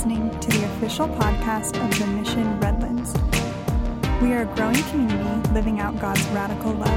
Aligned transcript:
listening 0.00 0.30
to 0.40 0.48
the 0.48 0.64
official 0.64 1.06
podcast 1.06 1.76
of 1.84 1.98
the 1.98 2.06
Mission 2.06 2.58
Redlands. 2.58 3.12
We 4.22 4.32
are 4.32 4.50
a 4.50 4.56
growing 4.56 4.82
community 4.84 5.50
living 5.50 5.78
out 5.78 6.00
God's 6.00 6.26
radical 6.28 6.72
love. 6.72 6.88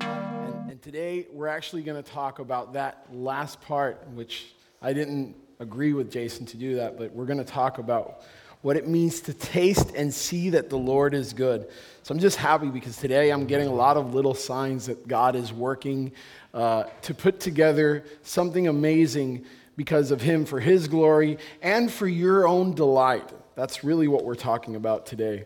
And, 0.00 0.70
and 0.72 0.82
today 0.82 1.28
we're 1.30 1.46
actually 1.46 1.82
going 1.82 2.02
to 2.02 2.10
talk 2.10 2.40
about 2.40 2.72
that 2.72 3.06
last 3.12 3.60
part, 3.60 4.08
which 4.14 4.56
I 4.82 4.92
didn't 4.92 5.36
agree 5.60 5.92
with 5.92 6.10
Jason 6.10 6.46
to 6.46 6.56
do 6.56 6.74
that, 6.74 6.98
but 6.98 7.12
we're 7.12 7.26
going 7.26 7.38
to 7.38 7.44
talk 7.44 7.78
about 7.78 8.22
what 8.62 8.76
it 8.76 8.88
means 8.88 9.20
to 9.20 9.32
taste 9.32 9.94
and 9.94 10.12
see 10.12 10.50
that 10.50 10.68
the 10.68 10.78
Lord 10.78 11.14
is 11.14 11.32
good. 11.32 11.68
So 12.02 12.12
I'm 12.12 12.18
just 12.18 12.36
happy 12.36 12.68
because 12.68 12.96
today 12.96 13.30
I'm 13.30 13.46
getting 13.46 13.68
a 13.68 13.74
lot 13.74 13.96
of 13.96 14.14
little 14.14 14.34
signs 14.34 14.86
that 14.86 15.06
God 15.06 15.36
is 15.36 15.52
working 15.52 16.12
uh, 16.54 16.84
to 17.02 17.14
put 17.14 17.38
together 17.40 18.04
something 18.22 18.66
amazing 18.66 19.44
because 19.76 20.10
of 20.10 20.20
Him 20.20 20.44
for 20.44 20.58
His 20.58 20.88
glory 20.88 21.38
and 21.62 21.90
for 21.90 22.08
your 22.08 22.48
own 22.48 22.74
delight. 22.74 23.30
That's 23.54 23.84
really 23.84 24.08
what 24.08 24.24
we're 24.24 24.34
talking 24.34 24.74
about 24.74 25.06
today. 25.06 25.44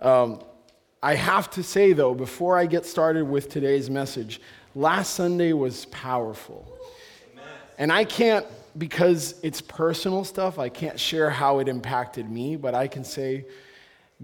Um, 0.00 0.42
I 1.02 1.14
have 1.14 1.50
to 1.50 1.62
say, 1.62 1.92
though, 1.92 2.14
before 2.14 2.56
I 2.56 2.66
get 2.66 2.86
started 2.86 3.24
with 3.24 3.48
today's 3.48 3.90
message, 3.90 4.40
last 4.74 5.14
Sunday 5.14 5.52
was 5.52 5.84
powerful. 5.86 6.66
And 7.78 7.92
I 7.92 8.04
can't 8.04 8.46
because 8.76 9.34
it's 9.42 9.60
personal 9.60 10.24
stuff, 10.24 10.58
I 10.58 10.68
can't 10.68 10.98
share 10.98 11.30
how 11.30 11.58
it 11.58 11.68
impacted 11.68 12.30
me, 12.30 12.56
but 12.56 12.74
I 12.74 12.88
can 12.88 13.04
say 13.04 13.46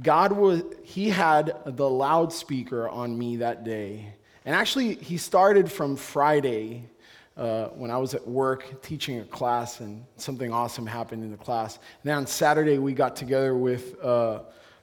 God 0.00 0.32
was, 0.32 0.62
He 0.84 1.10
had 1.10 1.56
the 1.66 1.88
loudspeaker 1.88 2.88
on 2.88 3.16
me 3.16 3.36
that 3.36 3.64
day. 3.64 4.12
And 4.44 4.54
actually, 4.54 4.94
He 4.94 5.16
started 5.16 5.70
from 5.70 5.96
Friday 5.96 6.84
uh, 7.36 7.68
when 7.68 7.90
I 7.90 7.98
was 7.98 8.14
at 8.14 8.26
work 8.26 8.82
teaching 8.82 9.20
a 9.20 9.24
class, 9.24 9.80
and 9.80 10.04
something 10.16 10.52
awesome 10.52 10.86
happened 10.86 11.22
in 11.22 11.30
the 11.30 11.36
class. 11.36 11.76
And 11.76 12.10
then 12.10 12.16
on 12.16 12.26
Saturday, 12.26 12.78
we 12.78 12.92
got 12.92 13.16
together 13.16 13.54
with 13.54 14.02
uh, 14.02 14.40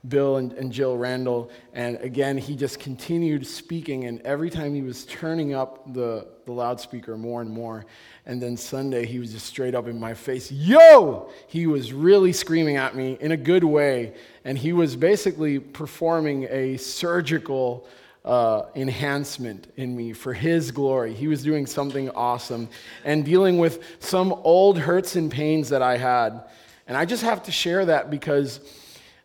Bill 0.08 0.38
and, 0.38 0.54
and 0.54 0.72
Jill 0.72 0.98
Randall, 0.98 1.50
and 1.74 1.98
again, 1.98 2.38
he 2.38 2.56
just 2.56 2.80
continued 2.80 3.46
speaking, 3.46 4.06
and 4.06 4.22
every 4.22 4.50
time 4.50 4.74
he 4.74 4.82
was 4.82 5.06
turning 5.06 5.54
up 5.54 5.94
the, 5.94 6.28
the 6.46 6.52
loudspeaker 6.52 7.18
more 7.18 7.42
and 7.42 7.50
more. 7.50 7.86
And 8.26 8.42
then 8.42 8.58
Sunday, 8.58 9.06
he 9.06 9.20
was 9.20 9.32
just 9.32 9.46
straight 9.46 9.76
up 9.76 9.88
in 9.88 10.00
my 10.00 10.14
face, 10.14 10.52
Yo! 10.52 11.30
He 11.48 11.68
was 11.68 11.94
really 11.94 12.34
screaming 12.34 12.78
at 12.78 12.96
me 12.96 13.18
in 13.20 13.32
a 13.32 13.38
good 13.38 13.64
way. 13.64 14.14
And 14.44 14.58
he 14.58 14.74
was 14.74 14.96
basically 14.96 15.60
performing 15.60 16.48
a 16.50 16.78
surgical 16.78 17.88
uh, 18.24 18.64
enhancement 18.76 19.72
in 19.78 19.96
me 19.96 20.12
for 20.12 20.34
his 20.34 20.72
glory. 20.72 21.14
He 21.14 21.28
was 21.28 21.44
doing 21.44 21.68
something 21.68 22.10
awesome 22.10 22.70
and 23.04 23.24
dealing 23.24 23.60
with 23.60 23.84
some 24.00 24.34
old 24.34 24.80
hurts 24.80 25.16
and 25.16 25.32
pains 25.32 25.70
that 25.70 25.84
I 25.84 25.98
had. 25.98 26.44
And 26.88 26.98
I 26.98 27.06
just 27.06 27.24
have 27.24 27.44
to 27.44 27.52
share 27.52 27.86
that 27.86 28.10
because 28.10 28.60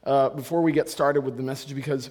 uh, 0.05 0.31
before 0.31 0.63
we 0.63 0.73
get 0.73 0.89
started 0.89 1.23
with 1.23 1.37
the 1.37 1.43
message, 1.43 1.75
because 1.75 2.11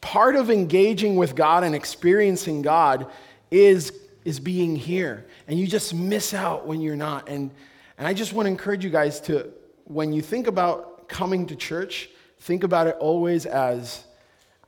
part 0.00 0.36
of 0.36 0.50
engaging 0.50 1.16
with 1.16 1.34
God 1.34 1.64
and 1.64 1.74
experiencing 1.74 2.62
God 2.62 3.06
is 3.50 3.92
is 4.26 4.40
being 4.40 4.74
here. 4.74 5.24
And 5.46 5.58
you 5.58 5.68
just 5.68 5.94
miss 5.94 6.34
out 6.34 6.66
when 6.66 6.80
you're 6.80 6.96
not. 6.96 7.28
And, 7.28 7.48
and 7.96 8.08
I 8.08 8.12
just 8.12 8.32
want 8.32 8.46
to 8.46 8.50
encourage 8.50 8.84
you 8.84 8.90
guys 8.90 9.20
to, 9.22 9.52
when 9.84 10.12
you 10.12 10.20
think 10.20 10.48
about 10.48 11.08
coming 11.08 11.46
to 11.46 11.54
church, 11.54 12.10
think 12.40 12.64
about 12.64 12.88
it 12.88 12.96
always 12.98 13.46
as 13.46 14.04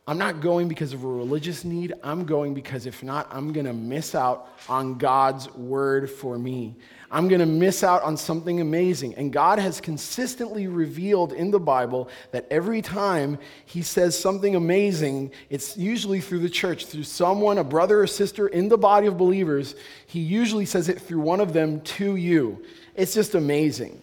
I'm 0.06 0.17
not 0.17 0.41
going 0.41 0.68
because 0.68 0.92
of 0.92 1.02
a 1.02 1.08
religious 1.08 1.64
need. 1.64 1.92
I'm 2.05 2.24
going 2.24 2.55
because 2.55 2.86
if 2.86 3.02
not, 3.02 3.27
I'm 3.33 3.52
going 3.52 3.67
to 3.67 3.73
miss 3.73 4.14
out 4.14 4.48
on 4.68 4.96
God's 4.96 5.52
word 5.55 6.08
for 6.08 6.39
me. 6.39 6.77
I'm 7.11 7.29
going 7.29 7.41
to 7.41 7.46
miss 7.46 7.83
out 7.83 8.02
on 8.02 8.17
something 8.17 8.61
amazing. 8.61 9.14
And 9.14 9.33
God 9.33 9.58
has 9.58 9.80
consistently 9.80 10.67
revealed 10.67 11.33
in 11.33 11.51
the 11.51 11.58
Bible 11.58 12.08
that 12.33 12.46
every 12.51 12.83
time 12.83 13.39
He 13.64 13.83
says 13.83 14.19
something 14.19 14.55
amazing, 14.55 15.33
it's 15.48 15.77
usually 15.77 16.20
through 16.20 16.41
the 16.41 16.51
church, 16.51 16.86
through 16.86 17.05
someone, 17.05 17.58
a 17.58 17.64
brother 17.64 18.02
or 18.02 18.07
sister 18.07 18.48
in 18.48 18.68
the 18.68 18.77
body 18.77 19.07
of 19.07 19.17
believers. 19.17 19.74
He 20.07 20.20
usually 20.20 20.67
says 20.67 20.89
it 20.89 21.01
through 21.01 21.20
one 21.20 21.41
of 21.41 21.52
them 21.52 21.80
to 21.80 22.17
you. 22.17 22.63
It's 22.95 23.14
just 23.14 23.35
amazing. 23.35 23.98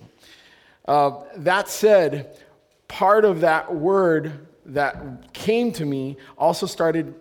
Uh, 0.87 1.23
that 1.37 1.69
said, 1.69 2.37
part 2.87 3.25
of 3.25 3.41
that 3.41 3.73
word 3.73 4.47
that 4.65 5.31
came 5.33 5.71
to 5.73 5.85
me 5.85 6.17
also 6.37 6.65
started, 6.65 7.13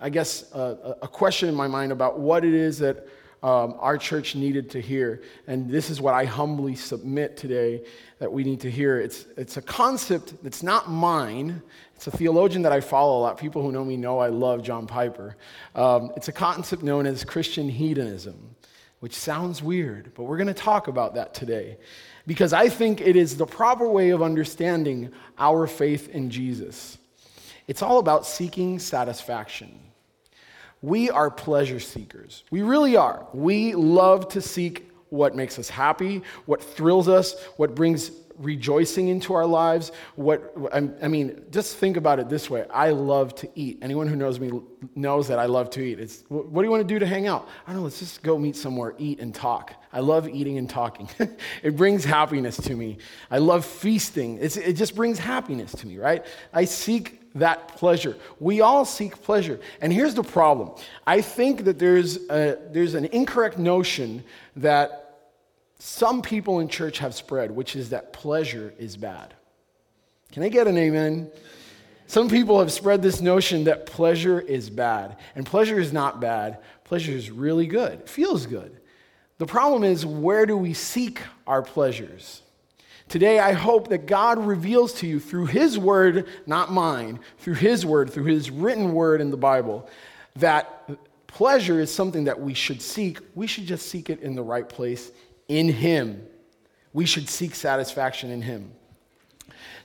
I 0.00 0.08
guess, 0.08 0.50
uh, 0.54 0.94
a 1.02 1.08
question 1.08 1.48
in 1.48 1.54
my 1.54 1.66
mind 1.66 1.92
about 1.92 2.18
what 2.18 2.44
it 2.44 2.54
is 2.54 2.78
that 2.78 3.06
um, 3.44 3.74
our 3.78 3.98
church 3.98 4.34
needed 4.34 4.70
to 4.70 4.80
hear. 4.80 5.22
And 5.46 5.68
this 5.68 5.90
is 5.90 6.00
what 6.00 6.14
I 6.14 6.24
humbly 6.24 6.74
submit 6.74 7.36
today 7.36 7.84
that 8.18 8.32
we 8.32 8.42
need 8.42 8.60
to 8.60 8.70
hear. 8.70 8.98
It's, 8.98 9.26
it's 9.36 9.58
a 9.58 9.62
concept 9.62 10.42
that's 10.42 10.62
not 10.62 10.88
mine. 10.88 11.60
It's 11.94 12.06
a 12.06 12.10
theologian 12.10 12.62
that 12.62 12.72
I 12.72 12.80
follow 12.80 13.18
a 13.18 13.20
lot. 13.20 13.36
People 13.36 13.60
who 13.60 13.70
know 13.70 13.84
me 13.84 13.98
know 13.98 14.18
I 14.18 14.28
love 14.28 14.62
John 14.62 14.86
Piper. 14.86 15.36
Um, 15.74 16.10
it's 16.16 16.28
a 16.28 16.32
concept 16.32 16.82
known 16.82 17.04
as 17.04 17.22
Christian 17.22 17.68
hedonism, 17.68 18.56
which 19.00 19.14
sounds 19.14 19.62
weird, 19.62 20.12
but 20.14 20.22
we're 20.22 20.38
going 20.38 20.46
to 20.46 20.54
talk 20.54 20.88
about 20.88 21.14
that 21.16 21.34
today 21.34 21.76
because 22.26 22.54
I 22.54 22.70
think 22.70 23.02
it 23.02 23.14
is 23.14 23.36
the 23.36 23.44
proper 23.44 23.86
way 23.86 24.08
of 24.08 24.22
understanding 24.22 25.12
our 25.36 25.66
faith 25.66 26.08
in 26.08 26.30
Jesus. 26.30 26.96
It's 27.68 27.82
all 27.82 27.98
about 27.98 28.24
seeking 28.24 28.78
satisfaction. 28.78 29.83
We 30.84 31.08
are 31.08 31.30
pleasure 31.30 31.80
seekers. 31.80 32.44
We 32.50 32.60
really 32.60 32.94
are. 32.94 33.26
We 33.32 33.74
love 33.74 34.28
to 34.28 34.42
seek 34.42 34.90
what 35.08 35.34
makes 35.34 35.58
us 35.58 35.70
happy, 35.70 36.20
what 36.44 36.62
thrills 36.62 37.08
us, 37.08 37.42
what 37.56 37.74
brings 37.74 38.10
rejoicing 38.36 39.08
into 39.08 39.32
our 39.32 39.46
lives. 39.46 39.92
What 40.16 40.54
I 40.74 41.08
mean, 41.08 41.42
just 41.50 41.78
think 41.78 41.96
about 41.96 42.18
it 42.18 42.28
this 42.28 42.50
way. 42.50 42.66
I 42.68 42.90
love 42.90 43.34
to 43.36 43.48
eat. 43.54 43.78
Anyone 43.80 44.08
who 44.08 44.16
knows 44.16 44.38
me 44.38 44.60
knows 44.94 45.26
that 45.28 45.38
I 45.38 45.46
love 45.46 45.70
to 45.70 45.80
eat. 45.80 46.00
It's 46.00 46.22
what 46.28 46.52
do 46.52 46.62
you 46.62 46.70
want 46.70 46.86
to 46.86 46.94
do 46.94 46.98
to 46.98 47.06
hang 47.06 47.26
out? 47.26 47.48
I 47.66 47.70
don't 47.70 47.78
know. 47.78 47.84
Let's 47.84 48.00
just 48.00 48.22
go 48.22 48.38
meet 48.38 48.54
somewhere, 48.54 48.94
eat 48.98 49.20
and 49.20 49.34
talk. 49.34 49.72
I 49.90 50.00
love 50.00 50.28
eating 50.28 50.58
and 50.58 50.68
talking. 50.68 51.08
it 51.62 51.76
brings 51.76 52.04
happiness 52.04 52.58
to 52.58 52.74
me. 52.74 52.98
I 53.30 53.38
love 53.38 53.64
feasting. 53.64 54.36
It's, 54.38 54.58
it 54.58 54.74
just 54.74 54.94
brings 54.94 55.18
happiness 55.18 55.72
to 55.76 55.86
me, 55.86 55.96
right? 55.96 56.26
I 56.52 56.66
seek 56.66 57.23
that 57.34 57.68
pleasure. 57.76 58.16
We 58.38 58.60
all 58.60 58.84
seek 58.84 59.22
pleasure. 59.22 59.60
And 59.80 59.92
here's 59.92 60.14
the 60.14 60.22
problem 60.22 60.70
I 61.06 61.20
think 61.20 61.64
that 61.64 61.78
there's, 61.78 62.16
a, 62.30 62.58
there's 62.70 62.94
an 62.94 63.06
incorrect 63.06 63.58
notion 63.58 64.24
that 64.56 65.00
some 65.78 66.22
people 66.22 66.60
in 66.60 66.68
church 66.68 66.98
have 66.98 67.14
spread, 67.14 67.50
which 67.50 67.76
is 67.76 67.90
that 67.90 68.12
pleasure 68.12 68.72
is 68.78 68.96
bad. 68.96 69.34
Can 70.32 70.42
I 70.42 70.48
get 70.48 70.66
an 70.66 70.78
amen? 70.78 71.30
Some 72.06 72.28
people 72.28 72.58
have 72.58 72.72
spread 72.72 73.02
this 73.02 73.20
notion 73.20 73.64
that 73.64 73.86
pleasure 73.86 74.40
is 74.40 74.70
bad. 74.70 75.16
And 75.34 75.44
pleasure 75.44 75.78
is 75.78 75.92
not 75.92 76.20
bad, 76.20 76.58
pleasure 76.84 77.12
is 77.12 77.30
really 77.30 77.66
good, 77.66 78.00
it 78.00 78.08
feels 78.08 78.46
good. 78.46 78.80
The 79.38 79.46
problem 79.46 79.82
is, 79.82 80.06
where 80.06 80.46
do 80.46 80.56
we 80.56 80.74
seek 80.74 81.20
our 81.46 81.60
pleasures? 81.60 82.40
Today, 83.08 83.38
I 83.38 83.52
hope 83.52 83.88
that 83.88 84.06
God 84.06 84.44
reveals 84.44 84.94
to 84.94 85.06
you 85.06 85.20
through 85.20 85.46
His 85.46 85.78
word, 85.78 86.26
not 86.46 86.72
mine, 86.72 87.20
through 87.38 87.54
His 87.54 87.84
word, 87.84 88.10
through 88.10 88.24
His 88.24 88.50
written 88.50 88.92
word 88.92 89.20
in 89.20 89.30
the 89.30 89.36
Bible, 89.36 89.88
that 90.36 90.88
pleasure 91.26 91.80
is 91.80 91.92
something 91.92 92.24
that 92.24 92.40
we 92.40 92.54
should 92.54 92.80
seek. 92.80 93.18
We 93.34 93.46
should 93.46 93.66
just 93.66 93.88
seek 93.88 94.10
it 94.10 94.20
in 94.20 94.34
the 94.34 94.42
right 94.42 94.68
place 94.68 95.12
in 95.48 95.68
Him. 95.68 96.26
We 96.92 97.06
should 97.06 97.28
seek 97.28 97.54
satisfaction 97.54 98.30
in 98.30 98.42
Him. 98.42 98.72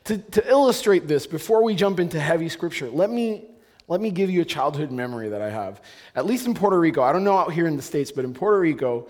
To, 0.05 0.17
to 0.17 0.49
illustrate 0.49 1.07
this, 1.07 1.27
before 1.27 1.63
we 1.63 1.75
jump 1.75 1.99
into 1.99 2.19
heavy 2.19 2.49
scripture, 2.49 2.89
let 2.89 3.09
me, 3.09 3.45
let 3.87 3.99
me 4.01 4.11
give 4.11 4.29
you 4.29 4.41
a 4.41 4.45
childhood 4.45 4.91
memory 4.91 5.29
that 5.29 5.41
I 5.41 5.49
have. 5.49 5.81
At 6.15 6.25
least 6.25 6.47
in 6.47 6.53
Puerto 6.53 6.79
Rico, 6.79 7.03
I 7.03 7.11
don't 7.11 7.23
know 7.23 7.37
out 7.37 7.51
here 7.51 7.67
in 7.67 7.75
the 7.75 7.83
States, 7.83 8.11
but 8.11 8.25
in 8.25 8.33
Puerto 8.33 8.59
Rico, 8.59 9.07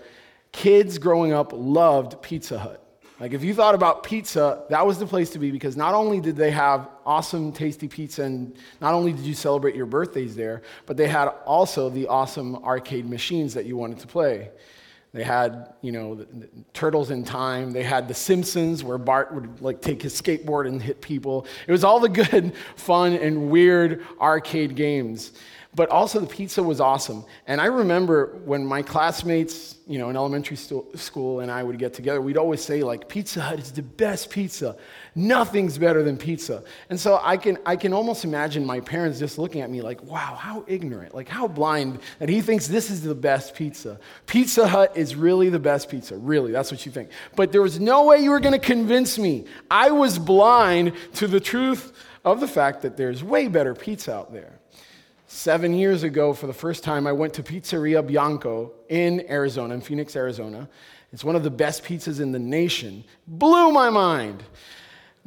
kids 0.52 0.98
growing 0.98 1.32
up 1.32 1.52
loved 1.54 2.20
Pizza 2.20 2.58
Hut. 2.58 2.79
Like, 3.20 3.34
if 3.34 3.44
you 3.44 3.52
thought 3.52 3.74
about 3.74 4.02
pizza, 4.02 4.64
that 4.70 4.86
was 4.86 4.98
the 4.98 5.06
place 5.06 5.28
to 5.30 5.38
be 5.38 5.50
because 5.50 5.76
not 5.76 5.92
only 5.92 6.20
did 6.20 6.36
they 6.36 6.50
have 6.50 6.88
awesome, 7.04 7.52
tasty 7.52 7.86
pizza, 7.86 8.22
and 8.22 8.56
not 8.80 8.94
only 8.94 9.12
did 9.12 9.26
you 9.26 9.34
celebrate 9.34 9.74
your 9.74 9.84
birthdays 9.84 10.34
there, 10.34 10.62
but 10.86 10.96
they 10.96 11.06
had 11.06 11.28
also 11.44 11.90
the 11.90 12.06
awesome 12.06 12.56
arcade 12.64 13.08
machines 13.08 13.52
that 13.52 13.66
you 13.66 13.76
wanted 13.76 13.98
to 13.98 14.06
play. 14.06 14.48
They 15.12 15.22
had, 15.22 15.74
you 15.82 15.92
know, 15.92 16.24
Turtles 16.72 17.10
in 17.10 17.24
Time. 17.24 17.72
They 17.72 17.82
had 17.82 18.08
The 18.08 18.14
Simpsons, 18.14 18.82
where 18.82 18.96
Bart 18.96 19.34
would 19.34 19.60
like 19.60 19.82
take 19.82 20.00
his 20.00 20.18
skateboard 20.18 20.66
and 20.66 20.80
hit 20.80 21.02
people. 21.02 21.46
It 21.66 21.72
was 21.72 21.84
all 21.84 22.00
the 22.00 22.08
good, 22.08 22.54
fun, 22.76 23.12
and 23.12 23.50
weird 23.50 24.02
arcade 24.18 24.76
games. 24.76 25.32
But 25.72 25.88
also 25.90 26.18
the 26.18 26.26
pizza 26.26 26.62
was 26.62 26.80
awesome. 26.80 27.24
And 27.46 27.60
I 27.60 27.66
remember 27.66 28.40
when 28.44 28.66
my 28.66 28.82
classmates, 28.82 29.76
you 29.86 29.98
know, 29.98 30.10
in 30.10 30.16
elementary 30.16 30.56
school 30.56 31.40
and 31.40 31.50
I 31.50 31.62
would 31.62 31.78
get 31.78 31.94
together, 31.94 32.20
we'd 32.20 32.36
always 32.36 32.62
say 32.62 32.82
like 32.82 33.08
Pizza 33.08 33.40
Hut 33.40 33.60
is 33.60 33.70
the 33.70 33.82
best 33.82 34.30
pizza. 34.30 34.76
Nothing's 35.14 35.78
better 35.78 36.02
than 36.02 36.16
pizza. 36.16 36.64
And 36.88 36.98
so 36.98 37.20
I 37.22 37.36
can 37.36 37.56
I 37.64 37.76
can 37.76 37.92
almost 37.92 38.24
imagine 38.24 38.64
my 38.64 38.80
parents 38.80 39.20
just 39.20 39.38
looking 39.38 39.60
at 39.60 39.70
me 39.70 39.80
like, 39.80 40.02
"Wow, 40.02 40.36
how 40.36 40.64
ignorant. 40.66 41.14
Like 41.14 41.28
how 41.28 41.46
blind 41.46 42.00
that 42.18 42.28
he 42.28 42.40
thinks 42.40 42.66
this 42.66 42.90
is 42.90 43.02
the 43.02 43.14
best 43.14 43.54
pizza. 43.54 44.00
Pizza 44.26 44.66
Hut 44.66 44.96
is 44.96 45.14
really 45.14 45.50
the 45.50 45.60
best 45.60 45.88
pizza. 45.88 46.16
Really, 46.16 46.50
that's 46.50 46.72
what 46.72 46.84
you 46.84 46.90
think." 46.90 47.10
But 47.36 47.52
there 47.52 47.62
was 47.62 47.78
no 47.78 48.06
way 48.06 48.18
you 48.18 48.30
were 48.30 48.40
going 48.40 48.58
to 48.58 48.66
convince 48.66 49.18
me. 49.18 49.44
I 49.70 49.92
was 49.92 50.18
blind 50.18 50.94
to 51.14 51.28
the 51.28 51.40
truth 51.40 51.92
of 52.24 52.40
the 52.40 52.48
fact 52.48 52.82
that 52.82 52.96
there's 52.96 53.22
way 53.22 53.46
better 53.46 53.74
pizza 53.74 54.12
out 54.12 54.32
there. 54.32 54.59
Seven 55.32 55.74
years 55.74 56.02
ago, 56.02 56.34
for 56.34 56.48
the 56.48 56.52
first 56.52 56.82
time, 56.82 57.06
I 57.06 57.12
went 57.12 57.34
to 57.34 57.44
Pizzeria 57.44 58.04
Bianco 58.04 58.72
in 58.88 59.24
Arizona, 59.30 59.74
in 59.74 59.80
Phoenix, 59.80 60.16
Arizona. 60.16 60.68
It's 61.12 61.22
one 61.22 61.36
of 61.36 61.44
the 61.44 61.50
best 61.50 61.84
pizzas 61.84 62.20
in 62.20 62.32
the 62.32 62.40
nation. 62.40 63.04
Blew 63.28 63.70
my 63.70 63.90
mind. 63.90 64.42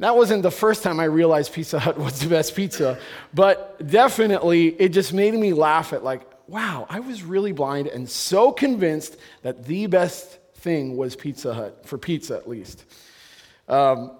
That 0.00 0.14
wasn't 0.14 0.42
the 0.42 0.50
first 0.50 0.82
time 0.82 1.00
I 1.00 1.04
realized 1.04 1.54
Pizza 1.54 1.78
Hut 1.78 1.98
was 1.98 2.20
the 2.20 2.28
best 2.28 2.54
pizza, 2.54 2.98
but 3.32 3.88
definitely 3.88 4.78
it 4.78 4.90
just 4.90 5.14
made 5.14 5.32
me 5.32 5.54
laugh 5.54 5.94
at, 5.94 6.04
like, 6.04 6.20
wow, 6.48 6.86
I 6.90 7.00
was 7.00 7.22
really 7.22 7.52
blind 7.52 7.86
and 7.86 8.06
so 8.06 8.52
convinced 8.52 9.16
that 9.40 9.64
the 9.64 9.86
best 9.86 10.38
thing 10.56 10.98
was 10.98 11.16
Pizza 11.16 11.54
Hut, 11.54 11.86
for 11.86 11.96
pizza 11.96 12.36
at 12.36 12.46
least. 12.46 12.84
Um, 13.68 14.10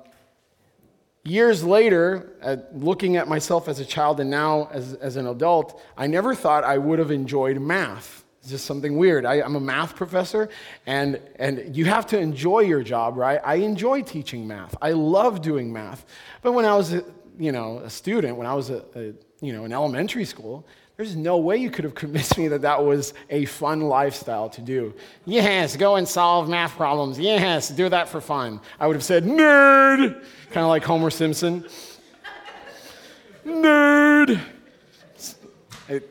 Years 1.27 1.65
later, 1.65 2.35
uh, 2.43 2.57
looking 2.75 3.17
at 3.17 3.29
myself 3.29 3.67
as 3.67 3.81
a 3.81 3.85
child 3.85 4.21
and 4.21 4.29
now 4.29 4.69
as, 4.71 4.93
as 4.95 5.17
an 5.17 5.27
adult, 5.27 5.81
I 5.97 6.07
never 6.07 6.35
thought 6.35 6.65
I 6.65 6.77
would 6.77 6.99
have 6.99 7.11
enjoyed 7.11 7.59
math. 7.59 8.25
It's 8.41 8.51
just 8.51 8.67
something 8.67 8.99
weird. 8.99 9.25
I, 9.25 9.37
am 9.37 9.57
a 9.57 9.61
math 9.61 9.97
professor, 9.97 10.51
and, 10.87 11.19
and 11.37 11.75
you 11.75 11.87
have 11.87 12.07
to 12.09 12.19
enjoy 12.19 12.61
your 12.61 12.83
job, 12.83 13.17
right? 13.17 13.41
I 13.43 13.55
enjoy 13.55 14.03
teaching 14.03 14.47
math. 14.47 14.77
I 14.83 14.91
love 14.91 15.41
doing 15.41 15.73
math. 15.73 16.05
But 16.43 16.53
when 16.53 16.67
I 16.67 16.77
was, 16.77 16.95
you 17.39 17.53
know, 17.53 17.79
a 17.79 17.91
student, 17.91 18.37
when 18.37 18.47
I 18.47 18.55
was 18.55 18.71
a, 18.71 18.85
a 18.95 19.13
you 19.41 19.53
know, 19.53 19.65
in 19.65 19.73
elementary 19.73 20.25
school, 20.25 20.67
there's 20.97 21.17
no 21.17 21.39
way 21.39 21.57
you 21.57 21.71
could 21.71 21.85
have 21.85 21.95
convinced 21.95 22.39
me 22.39 22.49
that 22.49 22.63
that 22.63 22.85
was 22.85 23.15
a 23.31 23.45
fun 23.47 23.81
lifestyle 23.81 24.49
to 24.51 24.61
do. 24.61 24.95
Yes, 25.25 25.77
go 25.77 25.97
and 25.97 26.07
solve 26.07 26.49
math 26.49 26.77
problems. 26.77 27.19
Yes, 27.19 27.69
do 27.69 27.89
that 27.89 28.09
for 28.09 28.21
fun. 28.21 28.61
I 28.79 28.87
would 28.87 28.95
have 28.95 29.05
said, 29.05 29.25
nerd, 29.25 30.25
kind 30.51 30.65
of 30.65 30.69
like 30.69 30.85
Homer 30.85 31.11
Simpson. 31.11 31.67
nerd. 33.45 34.41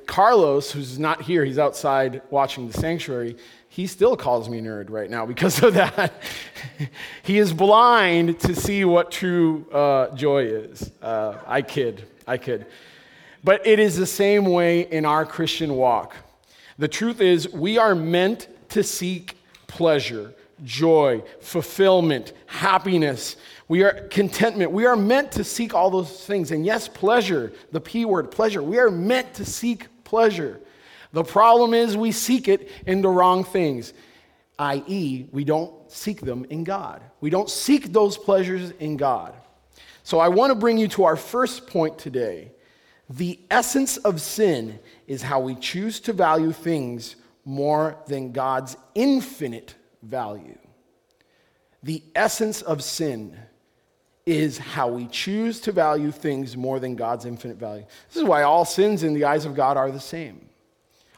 Carlos, 0.06 0.72
who's 0.72 1.00
not 1.00 1.22
here, 1.22 1.44
he's 1.44 1.58
outside 1.58 2.22
watching 2.30 2.68
the 2.68 2.74
sanctuary, 2.74 3.38
he 3.70 3.88
still 3.88 4.16
calls 4.16 4.50
me 4.50 4.62
nerd 4.62 4.92
right 4.92 5.10
now 5.10 5.26
because 5.26 5.64
of 5.64 5.74
that. 5.74 6.14
he 7.24 7.38
is 7.38 7.54
blind 7.54 8.40
to 8.42 8.56
see 8.56 8.86
what 8.86 9.12
true 9.12 9.66
uh, 9.72 10.16
joy 10.16 10.46
is. 10.46 10.92
Uh, 11.02 11.38
I 11.46 11.62
kid, 11.62 12.08
I 12.28 12.38
kid. 12.38 12.66
But 13.44 13.66
it 13.68 13.80
is 13.80 13.98
the 13.98 14.06
same 14.06 14.46
way 14.46 14.82
in 14.82 15.06
our 15.06 15.26
Christian 15.26 15.76
walk. 15.76 16.16
The 16.78 16.88
truth 16.88 17.22
is, 17.22 17.52
we 17.52 17.78
are 17.78 17.94
meant 17.94 18.48
to 18.70 18.84
seek 18.84 19.36
pleasure, 19.68 20.34
joy, 20.64 21.24
fulfillment, 21.42 22.34
happiness. 22.46 23.36
We 23.68 23.84
are 23.84 24.08
contentment. 24.10 24.72
We 24.72 24.86
are 24.86 24.96
meant 24.96 25.32
to 25.34 25.44
seek 25.44 25.74
all 25.74 25.90
those 25.90 26.26
things. 26.26 26.52
And 26.52 26.66
yes, 26.66 26.88
pleasure, 26.88 27.54
the 27.72 27.82
P 27.82 28.06
word, 28.06 28.32
pleasure. 28.32 28.64
We 28.64 28.80
are 28.80 28.90
meant 28.90 29.34
to 29.36 29.46
seek 29.46 29.88
pleasure. 30.04 30.60
The 31.12 31.24
problem 31.24 31.74
is 31.74 31.96
we 31.96 32.12
seek 32.12 32.48
it 32.48 32.72
in 32.88 33.02
the 33.02 33.10
wrong 33.10 33.44
things, 33.44 33.94
i.e., 34.58 35.26
we 35.32 35.44
don't 35.44 35.83
seek 35.94 36.22
them 36.22 36.46
in 36.50 36.64
God. 36.64 37.02
We 37.22 37.30
don't 37.30 37.50
seek 37.50 37.94
those 37.94 38.18
pleasures 38.18 38.72
in 38.80 38.98
God. 38.98 39.34
So 40.04 40.20
I 40.20 40.28
want 40.28 40.52
to 40.52 40.56
bring 40.56 40.78
you 40.78 40.88
to 40.90 41.06
our 41.06 41.16
first 41.16 41.68
point 41.68 41.98
today 41.98 42.52
the 43.10 43.40
essence 43.52 43.98
of 43.98 44.22
sin 44.22 44.80
is 45.08 45.22
how 45.22 45.40
we 45.40 45.56
choose 45.56 46.00
to 46.02 46.14
value 46.14 46.52
things 46.52 47.16
more 47.46 47.98
than 48.08 48.32
God's 48.32 48.78
infinite 48.96 49.76
value. 50.02 50.58
The 51.84 52.02
essence 52.16 52.62
of 52.62 52.82
sin 52.82 53.38
is 54.26 54.58
how 54.58 54.88
we 54.88 55.08
choose 55.08 55.60
to 55.62 55.74
value 55.74 56.12
things 56.12 56.56
more 56.56 56.80
than 56.80 56.96
God's 56.96 57.26
infinite 57.26 57.58
value. 57.58 57.86
This 58.08 58.18
is 58.18 58.24
why 58.24 58.44
all 58.44 58.64
sins 58.64 59.04
in 59.04 59.14
the 59.14 59.26
eyes 59.26 59.44
of 59.46 59.54
God 59.54 59.76
are 59.76 59.92
the 59.92 60.00
same. 60.00 60.48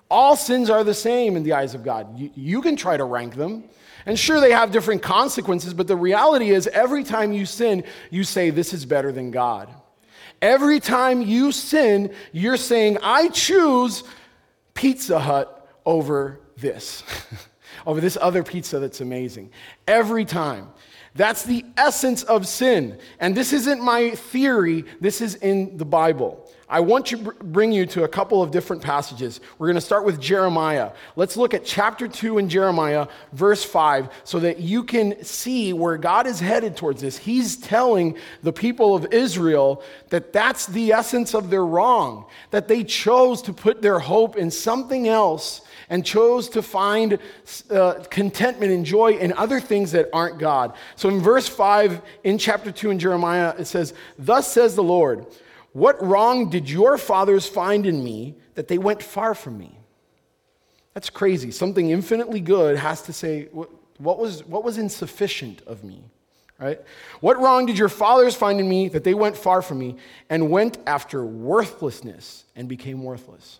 All 0.09 0.35
sins 0.35 0.69
are 0.69 0.83
the 0.83 0.93
same 0.93 1.35
in 1.35 1.43
the 1.43 1.53
eyes 1.53 1.75
of 1.75 1.83
God. 1.83 2.17
You, 2.17 2.31
you, 2.35 2.61
can 2.61 2.75
try 2.75 2.97
to 2.97 3.03
rank 3.03 3.35
them. 3.35 3.63
And 4.05 4.19
sure, 4.19 4.39
they 4.39 4.51
have 4.51 4.71
different 4.71 5.01
consequences, 5.01 5.73
but 5.73 5.87
the 5.87 5.95
reality 5.95 6.51
is 6.51 6.67
every 6.67 7.03
time 7.03 7.31
you 7.31 7.45
sin, 7.45 7.83
you 8.11 8.23
say, 8.23 8.49
This 8.49 8.73
is 8.73 8.85
better 8.85 9.11
than 9.11 9.31
God. 9.31 9.73
Every 10.41 10.79
time 10.79 11.21
you 11.21 11.51
sin, 11.51 12.13
you're 12.31 12.57
saying, 12.57 12.99
I 13.01 13.29
choose 13.29 14.03
Pizza 14.73 15.19
Hut 15.19 15.67
over 15.85 16.39
this, 16.57 17.03
over 17.87 17.99
this 17.99 18.17
other 18.19 18.43
pizza 18.43 18.79
that's 18.79 19.01
amazing. 19.01 19.51
Every 19.87 20.25
time. 20.25 20.69
That's 21.15 21.43
the 21.43 21.65
essence 21.77 22.23
of 22.23 22.45
sin. 22.45 22.99
And 23.19 23.35
this 23.35 23.53
isn't 23.53 23.81
my 23.81 24.11
theory, 24.11 24.83
this 24.99 25.21
is 25.21 25.35
in 25.35 25.77
the 25.77 25.85
Bible. 25.85 26.44
I 26.67 26.79
want 26.79 27.05
to 27.07 27.17
bring 27.17 27.71
you 27.71 27.85
to 27.87 28.05
a 28.05 28.07
couple 28.07 28.41
of 28.41 28.49
different 28.49 28.81
passages. 28.81 29.39
We're 29.59 29.67
going 29.67 29.75
to 29.75 29.81
start 29.81 30.03
with 30.03 30.19
Jeremiah. 30.19 30.91
Let's 31.15 31.37
look 31.37 31.53
at 31.53 31.63
chapter 31.63 32.07
2 32.07 32.39
in 32.39 32.49
Jeremiah, 32.49 33.07
verse 33.33 33.63
5, 33.63 34.09
so 34.23 34.39
that 34.39 34.59
you 34.59 34.83
can 34.83 35.23
see 35.23 35.73
where 35.73 35.97
God 35.97 36.25
is 36.25 36.39
headed 36.39 36.75
towards 36.75 37.01
this. 37.01 37.17
He's 37.17 37.55
telling 37.55 38.17
the 38.41 38.51
people 38.51 38.95
of 38.95 39.13
Israel 39.13 39.83
that 40.09 40.33
that's 40.33 40.65
the 40.65 40.91
essence 40.91 41.35
of 41.35 41.51
their 41.51 41.65
wrong, 41.65 42.25
that 42.49 42.67
they 42.67 42.83
chose 42.83 43.43
to 43.43 43.53
put 43.53 43.83
their 43.83 43.99
hope 43.99 44.35
in 44.35 44.49
something 44.49 45.07
else 45.07 45.61
and 45.89 46.03
chose 46.03 46.49
to 46.49 46.63
find 46.63 47.19
uh, 47.69 48.03
contentment 48.09 48.71
and 48.71 48.87
joy 48.87 49.11
in 49.11 49.33
other 49.33 49.59
things 49.59 49.91
that 49.91 50.09
aren't 50.13 50.39
God. 50.39 50.73
So 50.95 51.09
in 51.09 51.19
verse 51.19 51.47
5 51.47 52.01
in 52.23 52.39
chapter 52.39 52.71
2 52.71 52.89
in 52.89 52.97
Jeremiah, 52.97 53.53
it 53.59 53.65
says, 53.65 53.93
Thus 54.17 54.51
says 54.51 54.75
the 54.75 54.83
Lord, 54.83 55.27
what 55.75 56.01
wrong 56.01 56.49
did 56.49 56.69
your 56.69 56.97
fathers 56.97 57.45
find 57.45 57.85
in 57.85 58.01
me 58.01 58.35
that 58.53 58.69
they 58.69 58.77
went 58.77 59.03
far 59.03 59.35
from 59.35 59.57
me? 59.57 59.77
That's 60.93 61.09
crazy. 61.09 61.51
Something 61.51 61.89
infinitely 61.89 62.39
good 62.39 62.77
has 62.77 63.01
to 63.01 63.11
say, 63.11 63.49
what, 63.51 64.17
was, 64.17 64.45
what 64.45 64.63
was 64.63 64.77
insufficient 64.77 65.63
of 65.67 65.83
me? 65.83 66.01
Right? 66.57 66.79
What 67.19 67.41
wrong 67.41 67.65
did 67.65 67.77
your 67.77 67.89
fathers 67.89 68.35
find 68.35 68.61
in 68.61 68.69
me 68.69 68.87
that 68.87 69.03
they 69.03 69.13
went 69.13 69.35
far 69.35 69.61
from 69.61 69.79
me 69.79 69.97
and 70.29 70.49
went 70.49 70.77
after 70.87 71.25
worthlessness 71.25 72.45
and 72.55 72.69
became 72.69 73.03
worthless? 73.03 73.59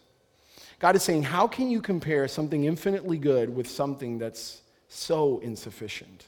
God 0.80 0.96
is 0.96 1.04
saying, 1.04 1.24
How 1.24 1.48
can 1.48 1.70
you 1.70 1.82
compare 1.82 2.30
something 2.30 2.64
infinitely 2.64 3.18
good 3.18 3.54
with 3.54 3.70
something 3.70 4.20
that's 4.20 4.62
so 4.88 5.40
insufficient, 5.40 6.28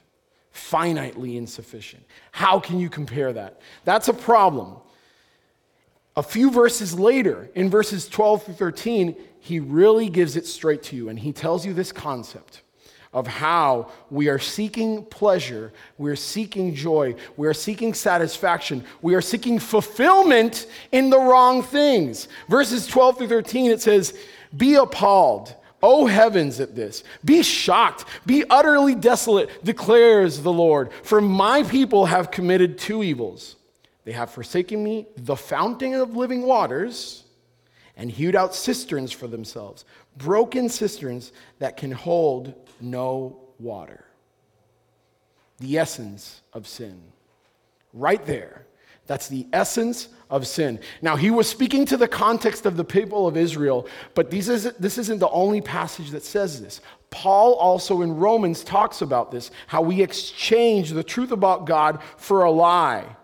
finitely 0.54 1.38
insufficient? 1.38 2.04
How 2.34 2.60
can 2.60 2.78
you 2.78 2.90
compare 2.90 3.32
that? 3.32 3.62
That's 3.86 4.10
a 4.10 4.14
problem. 4.14 4.82
A 6.18 6.24
few 6.24 6.50
verses 6.50 6.98
later, 6.98 7.48
in 7.54 7.70
verses 7.70 8.10
12 8.10 8.46
through 8.46 8.54
13, 8.56 9.16
he 9.40 9.60
really 9.60 10.10
gives 10.10 10.36
it 10.36 10.48
straight 10.48 10.82
to 10.84 10.96
you 10.96 11.10
and 11.10 11.20
he 11.20 11.32
tells 11.32 11.64
you 11.64 11.74
this 11.74 11.92
concept 11.92 12.64
of 13.14 13.28
how 13.28 13.92
we 14.10 14.28
are 14.28 14.40
seeking 14.40 15.06
pleasure, 15.06 15.72
we 16.00 16.10
are 16.10 16.16
seeking 16.16 16.74
joy, 16.74 17.14
we 17.38 17.48
are 17.48 17.54
seeking 17.54 17.94
satisfaction, 17.94 18.84
we 19.04 19.14
are 19.14 19.22
seeking 19.22 19.60
fulfillment 19.60 20.66
in 20.92 21.12
the 21.12 21.20
wrong 21.20 21.62
things. 21.62 22.28
Verses 22.50 22.88
12 22.88 23.20
through 23.20 23.28
13, 23.28 23.70
it 23.70 23.82
says, 23.82 24.18
Be 24.58 24.74
appalled. 24.74 25.54
O 25.84 26.08
heavens, 26.08 26.60
at 26.60 26.76
this. 26.76 27.04
Be 27.24 27.44
shocked. 27.44 28.06
Be 28.26 28.44
utterly 28.50 28.96
desolate, 28.96 29.64
declares 29.64 30.42
the 30.42 30.52
Lord. 30.52 30.92
For 31.04 31.22
my 31.22 31.62
people 31.62 32.08
have 32.08 32.32
committed 32.32 32.80
two 32.80 33.04
evils. 33.04 33.57
They 34.08 34.14
have 34.14 34.32
forsaken 34.32 34.82
me, 34.82 35.06
the 35.18 35.36
fountain 35.36 35.94
of 35.96 36.16
living 36.16 36.44
waters, 36.44 37.26
and 37.98 38.10
hewed 38.10 38.38
out 38.38 38.56
cisterns 38.56 39.12
for 39.12 39.28
themselves, 39.28 39.84
broken 40.16 40.70
cisterns 40.70 41.34
that 41.60 41.76
can 41.76 41.92
hold 41.92 42.54
no 42.80 43.38
water. 43.60 44.06
The 45.58 45.78
essence 45.78 46.42
of 46.54 46.70
sin. 46.70 47.02
Right 47.92 48.26
there. 48.26 48.66
That's 49.08 49.28
the 49.28 49.46
essence 49.52 50.08
of 50.30 50.48
sin. 50.48 50.80
Now, 51.02 51.18
he 51.18 51.30
was 51.30 51.50
speaking 51.50 51.86
to 51.88 51.98
the 51.98 52.08
context 52.08 52.66
of 52.66 52.78
the 52.78 52.86
people 52.86 53.28
of 53.28 53.36
Israel, 53.36 53.90
but 54.16 54.32
this 54.32 54.48
isn't, 54.48 54.82
this 54.82 54.98
isn't 54.98 55.20
the 55.20 55.30
only 55.32 55.60
passage 55.60 56.12
that 56.12 56.24
says 56.24 56.62
this. 56.62 56.80
Paul 57.10 57.56
also 57.56 58.04
in 58.04 58.16
Romans 58.16 58.64
talks 58.64 59.02
about 59.02 59.32
this 59.32 59.52
how 59.68 59.82
we 59.82 60.02
exchange 60.02 60.92
the 60.92 61.04
truth 61.04 61.34
about 61.34 61.66
God 61.66 62.00
for 62.16 62.46
a 62.46 62.52
lie. 62.52 63.18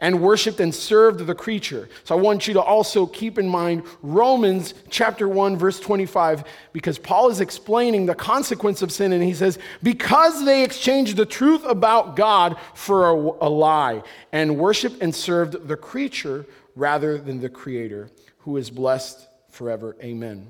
And 0.00 0.20
worshiped 0.20 0.60
and 0.60 0.74
served 0.74 1.26
the 1.26 1.34
creature. 1.34 1.88
So 2.04 2.16
I 2.16 2.20
want 2.20 2.46
you 2.46 2.54
to 2.54 2.62
also 2.62 3.06
keep 3.06 3.38
in 3.38 3.48
mind 3.48 3.82
Romans 4.02 4.74
chapter 4.90 5.28
1 5.28 5.56
verse 5.56 5.80
25 5.80 6.44
because 6.72 6.98
Paul 6.98 7.30
is 7.30 7.40
explaining 7.40 8.06
the 8.06 8.14
consequence 8.14 8.82
of 8.82 8.92
sin 8.92 9.12
and 9.12 9.22
he 9.22 9.34
says 9.34 9.58
because 9.82 10.44
they 10.44 10.62
exchanged 10.62 11.16
the 11.16 11.26
truth 11.26 11.64
about 11.64 12.14
God 12.14 12.56
for 12.74 13.10
a, 13.10 13.14
a 13.14 13.50
lie 13.50 14.02
and 14.32 14.58
worshiped 14.58 15.02
and 15.02 15.14
served 15.14 15.66
the 15.66 15.76
creature 15.76 16.46
rather 16.76 17.18
than 17.18 17.40
the 17.40 17.48
creator 17.48 18.08
who 18.38 18.56
is 18.56 18.70
blessed 18.70 19.26
forever. 19.50 19.96
Amen. 20.02 20.46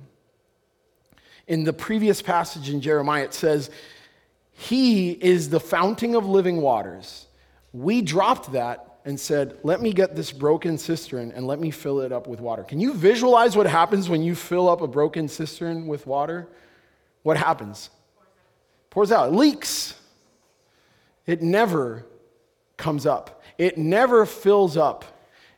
In 1.47 1.65
the 1.65 1.73
previous 1.73 2.21
passage 2.21 2.69
in 2.69 2.83
Jeremiah 2.83 3.25
it 3.25 3.35
says 3.35 3.71
he 4.53 5.13
is 5.13 5.49
the 5.49 5.61
fountain 5.61 6.15
of 6.15 6.27
living 6.27 6.61
waters. 6.61 7.27
We 7.73 8.03
dropped 8.03 8.53
that 8.53 8.88
and 9.09 9.19
said, 9.19 9.57
Let 9.63 9.81
me 9.81 9.95
get 9.95 10.15
this 10.15 10.31
broken 10.31 10.77
cistern 10.77 11.33
and 11.35 11.47
let 11.47 11.59
me 11.59 11.71
fill 11.71 12.01
it 12.01 12.13
up 12.13 12.27
with 12.27 12.41
water. 12.41 12.63
Can 12.63 12.79
you 12.79 12.93
visualize 12.93 13.57
what 13.57 13.67
happens 13.67 14.11
when 14.11 14.23
you 14.23 14.35
fill 14.35 14.69
up 14.69 14.83
a 14.83 14.87
broken 14.87 15.29
cistern 15.29 15.87
with 15.87 16.07
water? 16.07 16.47
What 17.23 17.39
happens? 17.39 17.89
Pours 18.91 19.11
out. 19.11 19.31
It 19.31 19.35
leaks. 19.35 19.99
It 21.25 21.41
never 21.41 22.05
comes 22.77 23.07
up, 23.07 23.43
it 23.57 23.79
never 23.79 24.27
fills 24.27 24.77
up. 24.77 25.07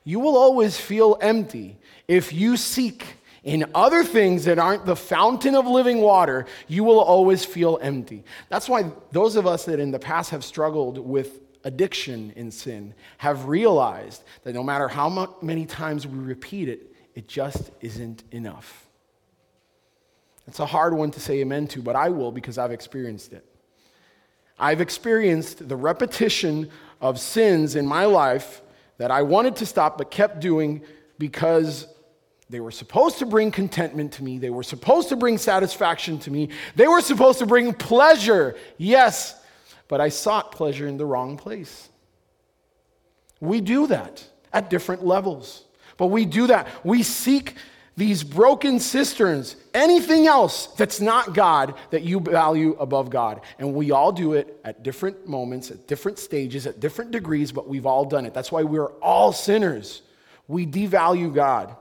You 0.05 0.21
will 0.21 0.37
always 0.37 0.79
feel 0.79 1.19
empty 1.21 1.77
if 2.07 2.33
you 2.33 2.57
seek 2.57 3.05
in 3.43 3.69
other 3.75 4.05
things 4.05 4.45
that 4.45 4.61
aren't 4.61 4.87
the 4.87 4.97
fountain 4.97 5.55
of 5.55 5.67
living 5.67 6.01
water, 6.01 6.47
you 6.69 6.85
will 6.85 7.01
always 7.01 7.45
feel 7.45 7.79
empty. 7.83 8.23
That's 8.49 8.69
why 8.69 8.93
those 9.13 9.35
of 9.37 9.47
us 9.47 9.65
that 9.65 9.81
in 9.81 9.91
the 9.91 9.99
past 9.99 10.31
have 10.31 10.45
struggled 10.45 10.99
with 10.99 11.41
addiction 11.65 12.33
in 12.37 12.51
sin 12.51 12.95
have 13.19 13.47
realized 13.47 14.23
that 14.45 14.55
no 14.55 14.63
matter 14.63 14.89
how 14.89 15.37
many 15.43 15.67
times 15.67 16.07
we 16.07 16.19
repeat 16.19 16.69
it, 16.69 16.95
it 17.15 17.29
just 17.29 17.71
isn't 17.81 18.25
enough. 18.31 18.87
It's 20.47 20.61
a 20.61 20.67
hard 20.67 20.95
one 20.95 21.11
to 21.13 21.21
say 21.21 21.41
amen 21.41 21.69
to, 21.69 21.83
but 21.83 21.97
I 21.97 22.09
will 22.09 22.33
because 22.33 22.59
I've 22.59 22.73
experienced 22.73 23.33
it. 23.33 23.45
I've 24.59 24.81
experienced 24.81 25.69
the 25.69 25.77
repetition 25.77 26.71
of 27.01 27.19
sins 27.19 27.77
in 27.77 27.87
my 27.87 28.05
life 28.05 28.63
that 28.99 29.11
I 29.11 29.23
wanted 29.23 29.57
to 29.57 29.67
stop 29.67 29.97
but 29.97 30.11
kept 30.11 30.41
doing 30.41 30.83
because 31.19 31.87
they 32.51 32.61
were 32.61 32.73
supposed 32.73 33.19
to 33.19 33.27
bring 33.27 33.51
contentment 33.51 34.13
to 34.15 34.25
me. 34.25 34.39
They 34.39 34.51
were 34.51 34.65
supposed 34.65 35.09
to 35.11 35.17
bring 35.17 35.39
satisfaction 35.39 36.19
to 36.21 36.31
me. 36.31 36.51
They 36.75 36.89
were 36.89 37.01
supposed 37.01 37.39
to 37.39 37.47
bring 37.47 37.73
pleasure. 37.73 38.57
Yes, 38.77 39.40
but 39.91 40.01
I 40.01 40.09
sought 40.09 40.53
pleasure 40.53 40.87
in 40.87 40.99
the 40.99 41.05
wrong 41.05 41.37
place. 41.37 41.89
We 43.41 43.61
do 43.61 43.89
that 43.89 44.25
at 44.53 44.71
different 44.71 45.05
levels. 45.05 45.65
But 45.97 46.07
we 46.07 46.27
do 46.27 46.47
that. 46.47 46.69
We 46.85 47.03
seek 47.03 47.57
these 47.97 48.23
broken 48.23 48.79
cisterns, 48.79 49.57
anything 49.75 50.29
else 50.29 50.69
that's 50.69 51.01
not 51.01 51.35
God 51.35 51.75
that 51.91 52.03
you 52.03 52.21
value 52.21 52.77
above 52.79 53.11
God. 53.11 53.41
And 53.59 53.75
we 53.75 53.91
all 53.91 54.13
do 54.13 54.35
it 54.35 54.61
at 54.65 54.85
different 54.85 55.27
moments, 55.27 55.73
at 55.73 55.89
different 55.89 56.21
stages, 56.21 56.69
at 56.69 56.79
different 56.79 57.11
degrees, 57.11 57.51
but 57.51 57.69
we've 57.69 57.85
all 57.85 58.05
done 58.05 58.27
it. 58.27 58.33
That's 58.33 58.53
why 58.53 58.63
we're 58.63 58.93
all 59.01 59.33
sinners. 59.33 60.03
We 60.47 60.67
devalue 60.67 61.35
God. 61.35 61.75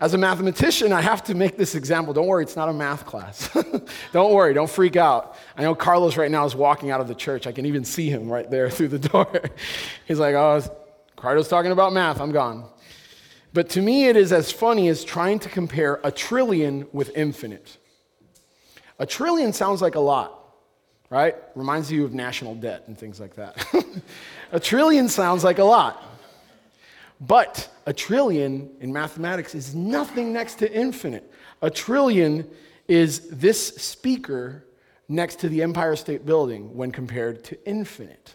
As 0.00 0.14
a 0.14 0.18
mathematician, 0.18 0.94
I 0.94 1.02
have 1.02 1.22
to 1.24 1.34
make 1.34 1.58
this 1.58 1.74
example. 1.74 2.14
Don't 2.14 2.26
worry, 2.26 2.42
it's 2.42 2.56
not 2.56 2.70
a 2.70 2.72
math 2.72 3.04
class. 3.04 3.50
don't 4.12 4.32
worry, 4.32 4.54
don't 4.54 4.70
freak 4.70 4.96
out. 4.96 5.36
I 5.58 5.62
know 5.62 5.74
Carlos 5.74 6.16
right 6.16 6.30
now 6.30 6.46
is 6.46 6.54
walking 6.54 6.90
out 6.90 7.02
of 7.02 7.08
the 7.08 7.14
church. 7.14 7.46
I 7.46 7.52
can 7.52 7.66
even 7.66 7.84
see 7.84 8.08
him 8.08 8.30
right 8.32 8.50
there 8.50 8.70
through 8.70 8.88
the 8.88 8.98
door. 8.98 9.30
He's 10.06 10.18
like, 10.18 10.34
oh, 10.34 10.62
Carlos 11.16 11.48
talking 11.48 11.70
about 11.70 11.92
math, 11.92 12.18
I'm 12.18 12.32
gone. 12.32 12.66
But 13.52 13.68
to 13.70 13.82
me, 13.82 14.06
it 14.06 14.16
is 14.16 14.32
as 14.32 14.50
funny 14.50 14.88
as 14.88 15.04
trying 15.04 15.38
to 15.40 15.50
compare 15.50 16.00
a 16.02 16.10
trillion 16.10 16.86
with 16.92 17.14
infinite. 17.14 17.76
A 18.98 19.04
trillion 19.04 19.52
sounds 19.52 19.82
like 19.82 19.96
a 19.96 20.00
lot, 20.00 20.54
right? 21.10 21.36
Reminds 21.54 21.92
you 21.92 22.06
of 22.06 22.14
national 22.14 22.54
debt 22.54 22.84
and 22.86 22.96
things 22.96 23.20
like 23.20 23.34
that. 23.34 23.66
a 24.52 24.60
trillion 24.60 25.10
sounds 25.10 25.44
like 25.44 25.58
a 25.58 25.64
lot. 25.64 26.09
But 27.20 27.68
a 27.84 27.92
trillion 27.92 28.70
in 28.80 28.92
mathematics 28.92 29.54
is 29.54 29.74
nothing 29.74 30.32
next 30.32 30.54
to 30.56 30.72
infinite. 30.72 31.30
A 31.60 31.70
trillion 31.70 32.48
is 32.88 33.28
this 33.28 33.68
speaker 33.76 34.64
next 35.08 35.40
to 35.40 35.48
the 35.48 35.62
Empire 35.62 35.96
State 35.96 36.24
Building 36.24 36.74
when 36.74 36.90
compared 36.90 37.44
to 37.44 37.68
infinite. 37.68 38.34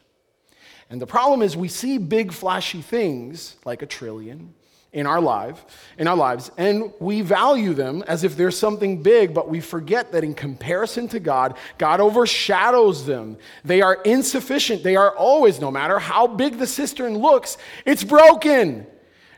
And 0.89 1.01
the 1.01 1.07
problem 1.07 1.41
is 1.41 1.57
we 1.57 1.67
see 1.67 1.97
big 1.97 2.31
flashy 2.31 2.81
things 2.81 3.55
like 3.65 3.81
a 3.81 3.87
trillion 3.87 4.53
in 4.95 5.05
our 5.05 5.19
life, 5.19 5.65
in 5.97 6.07
our 6.07 6.15
lives, 6.15 6.49
and 6.57 6.91
we 6.99 7.19
value 7.19 7.73
them 7.73 8.01
as 8.07 8.23
if 8.23 8.37
they're 8.37 8.49
something 8.49 9.03
big, 9.03 9.33
but 9.33 9.49
we 9.49 9.59
forget 9.59 10.13
that 10.13 10.23
in 10.23 10.33
comparison 10.33 11.09
to 11.09 11.19
God, 11.19 11.57
God 11.77 11.99
overshadows 11.99 13.05
them. 13.05 13.37
They 13.65 13.81
are 13.81 13.95
insufficient. 14.05 14.83
They 14.83 14.95
are 14.95 15.13
always, 15.13 15.59
no 15.59 15.69
matter 15.69 15.99
how 15.99 16.27
big 16.27 16.59
the 16.59 16.65
cistern 16.65 17.17
looks, 17.17 17.57
it's 17.85 18.05
broken. 18.05 18.87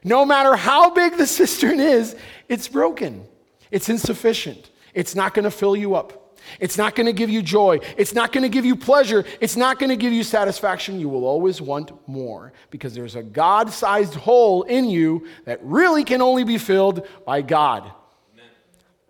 No 0.04 0.26
matter 0.26 0.56
how 0.56 0.92
big 0.92 1.18
the 1.18 1.26
cistern 1.40 1.80
is, 1.80 2.16
it's 2.48 2.68
broken. 2.68 3.26
It's 3.72 3.90
insufficient. 3.90 4.70
It's 4.94 5.16
not 5.16 5.34
going 5.34 5.46
to 5.46 5.52
fill 5.52 5.76
you 5.76 5.96
up. 5.96 6.27
It's 6.60 6.78
not 6.78 6.96
going 6.96 7.06
to 7.06 7.14
give 7.14 7.30
you 7.30 7.42
joy. 7.42 7.80
It's 7.98 8.14
not 8.14 8.32
going 8.32 8.44
to 8.44 8.50
give 8.50 8.66
you 8.66 8.76
pleasure. 8.76 9.26
It's 9.40 9.56
not 9.56 9.80
going 9.80 9.90
to 9.90 9.96
give 9.96 10.14
you 10.14 10.24
satisfaction. 10.24 11.00
You 11.00 11.10
will 11.10 11.26
always 11.26 11.62
want 11.62 11.92
more 12.08 12.54
because 12.70 12.94
there's 12.94 13.16
a 13.16 13.24
God 13.24 13.72
sized 13.72 14.16
hole 14.16 14.64
in 14.64 14.90
you 14.90 15.28
that 15.46 15.60
really 15.64 16.04
can 16.04 16.22
only 16.22 16.44
be 16.44 16.58
filled 16.58 17.08
by 17.26 17.42
God. 17.42 17.84
Amen. 17.84 18.50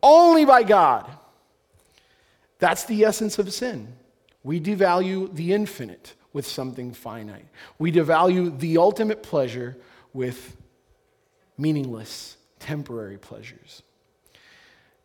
Only 0.01 0.45
by 0.45 0.63
God. 0.63 1.09
That's 2.59 2.85
the 2.85 3.05
essence 3.05 3.37
of 3.39 3.51
sin. 3.53 3.95
We 4.43 4.59
devalue 4.59 5.33
the 5.33 5.53
infinite 5.53 6.15
with 6.33 6.45
something 6.45 6.93
finite, 6.93 7.47
we 7.79 7.91
devalue 7.91 8.59
the 8.59 8.77
ultimate 8.77 9.23
pleasure 9.23 9.75
with 10.13 10.55
meaningless, 11.57 12.37
temporary 12.59 13.17
pleasures. 13.17 13.81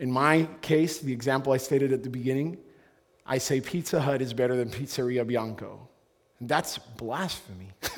In 0.02 0.11
my 0.11 0.49
case, 0.62 0.99
the 0.99 1.12
example 1.12 1.52
I 1.52 1.59
stated 1.59 1.92
at 1.92 2.02
the 2.02 2.11
beginning, 2.11 2.59
I 3.25 3.38
say 3.38 3.61
Pizza 3.61 4.00
Hut 4.00 4.21
is 4.21 4.35
better 4.35 4.56
than 4.56 4.68
Pizzeria 4.68 5.25
Bianco. 5.25 5.88
And 6.40 6.49
that's 6.49 6.76
blasphemy. 6.76 7.68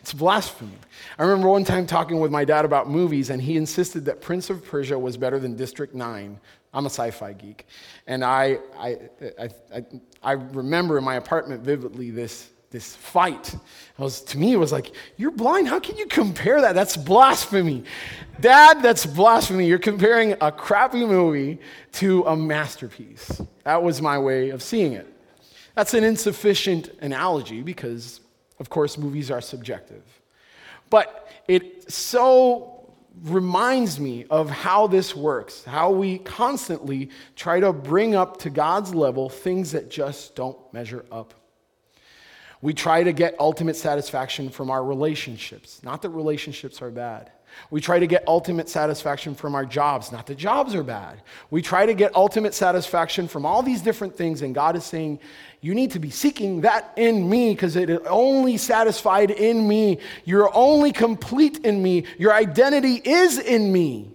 it's 0.00 0.12
blasphemy. 0.12 0.76
I 1.16 1.22
remember 1.22 1.50
one 1.50 1.62
time 1.62 1.86
talking 1.86 2.18
with 2.18 2.32
my 2.32 2.44
dad 2.44 2.64
about 2.64 2.90
movies, 2.90 3.30
and 3.30 3.40
he 3.40 3.56
insisted 3.56 4.06
that 4.06 4.20
Prince 4.20 4.50
of 4.50 4.64
Persia 4.64 4.98
was 4.98 5.16
better 5.16 5.38
than 5.38 5.54
District 5.54 5.94
9. 5.94 6.40
I'm 6.74 6.84
a 6.84 6.90
sci 6.90 7.12
fi 7.12 7.32
geek. 7.32 7.66
And 8.08 8.24
I, 8.24 8.58
I, 8.76 8.96
I, 9.38 9.48
I, 9.72 9.84
I 10.20 10.32
remember 10.32 10.98
in 10.98 11.04
my 11.04 11.14
apartment 11.14 11.62
vividly 11.62 12.10
this 12.10 12.50
this 12.70 12.94
fight. 12.94 13.54
Was, 13.96 14.20
to 14.22 14.38
me, 14.38 14.52
it 14.52 14.56
was 14.56 14.72
like, 14.72 14.92
You're 15.16 15.30
blind? 15.30 15.68
How 15.68 15.80
can 15.80 15.96
you 15.96 16.06
compare 16.06 16.60
that? 16.60 16.74
That's 16.74 16.96
blasphemy. 16.96 17.84
Dad, 18.40 18.82
that's 18.82 19.06
blasphemy. 19.06 19.66
You're 19.66 19.78
comparing 19.78 20.36
a 20.40 20.52
crappy 20.52 21.04
movie 21.04 21.58
to 21.92 22.22
a 22.24 22.36
masterpiece. 22.36 23.40
That 23.64 23.82
was 23.82 24.00
my 24.00 24.18
way 24.18 24.50
of 24.50 24.62
seeing 24.62 24.92
it. 24.92 25.12
That's 25.74 25.94
an 25.94 26.04
insufficient 26.04 26.90
analogy 27.00 27.62
because, 27.62 28.20
of 28.60 28.68
course, 28.68 28.98
movies 28.98 29.30
are 29.30 29.40
subjective. 29.40 30.02
But 30.90 31.28
it 31.48 31.90
so 31.90 32.92
reminds 33.22 33.98
me 33.98 34.26
of 34.30 34.48
how 34.50 34.86
this 34.86 35.16
works, 35.16 35.64
how 35.64 35.90
we 35.90 36.18
constantly 36.18 37.10
try 37.34 37.58
to 37.58 37.72
bring 37.72 38.14
up 38.14 38.36
to 38.38 38.50
God's 38.50 38.94
level 38.94 39.28
things 39.28 39.72
that 39.72 39.90
just 39.90 40.36
don't 40.36 40.56
measure 40.72 41.04
up 41.10 41.34
we 42.60 42.74
try 42.74 43.02
to 43.02 43.12
get 43.12 43.36
ultimate 43.38 43.76
satisfaction 43.76 44.50
from 44.50 44.70
our 44.70 44.84
relationships. 44.84 45.80
Not 45.82 46.02
that 46.02 46.10
relationships 46.10 46.82
are 46.82 46.90
bad. 46.90 47.30
We 47.70 47.80
try 47.80 47.98
to 47.98 48.06
get 48.06 48.24
ultimate 48.26 48.68
satisfaction 48.68 49.34
from 49.34 49.54
our 49.54 49.64
jobs. 49.64 50.12
Not 50.12 50.26
that 50.26 50.36
jobs 50.36 50.74
are 50.74 50.82
bad. 50.82 51.22
We 51.50 51.62
try 51.62 51.86
to 51.86 51.94
get 51.94 52.14
ultimate 52.14 52.54
satisfaction 52.54 53.28
from 53.28 53.46
all 53.46 53.62
these 53.62 53.82
different 53.82 54.16
things, 54.16 54.42
and 54.42 54.54
God 54.54 54.76
is 54.76 54.84
saying, 54.84 55.20
You 55.60 55.74
need 55.74 55.92
to 55.92 55.98
be 55.98 56.10
seeking 56.10 56.62
that 56.62 56.92
in 56.96 57.28
me 57.28 57.54
because 57.54 57.76
it 57.76 57.90
is 57.90 58.00
only 58.06 58.56
satisfied 58.56 59.30
in 59.30 59.66
me. 59.66 59.98
You're 60.24 60.54
only 60.54 60.92
complete 60.92 61.58
in 61.64 61.82
me. 61.82 62.04
Your 62.18 62.32
identity 62.32 63.00
is 63.04 63.38
in 63.38 63.72
me, 63.72 64.12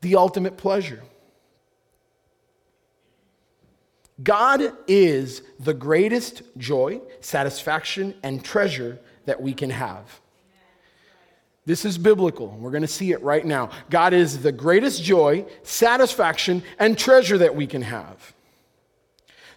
the 0.00 0.16
ultimate 0.16 0.56
pleasure. 0.56 1.02
God 4.22 4.72
is 4.86 5.42
the 5.58 5.74
greatest 5.74 6.42
joy, 6.56 7.00
satisfaction, 7.20 8.14
and 8.22 8.44
treasure 8.44 8.98
that 9.26 9.40
we 9.40 9.54
can 9.54 9.70
have. 9.70 10.20
This 11.66 11.84
is 11.84 11.98
biblical. 11.98 12.48
We're 12.48 12.70
going 12.70 12.82
to 12.82 12.88
see 12.88 13.12
it 13.12 13.22
right 13.22 13.44
now. 13.44 13.70
God 13.90 14.12
is 14.12 14.42
the 14.42 14.50
greatest 14.50 15.02
joy, 15.02 15.44
satisfaction, 15.62 16.62
and 16.78 16.98
treasure 16.98 17.38
that 17.38 17.54
we 17.54 17.66
can 17.66 17.82
have. 17.82 18.34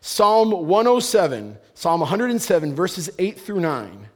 Psalm 0.01 0.51
107, 0.51 1.57
Psalm 1.73 2.01
107, 2.01 2.75
verses 2.75 3.09
8 3.17 3.39
through 3.39 3.61
9. 3.61 4.09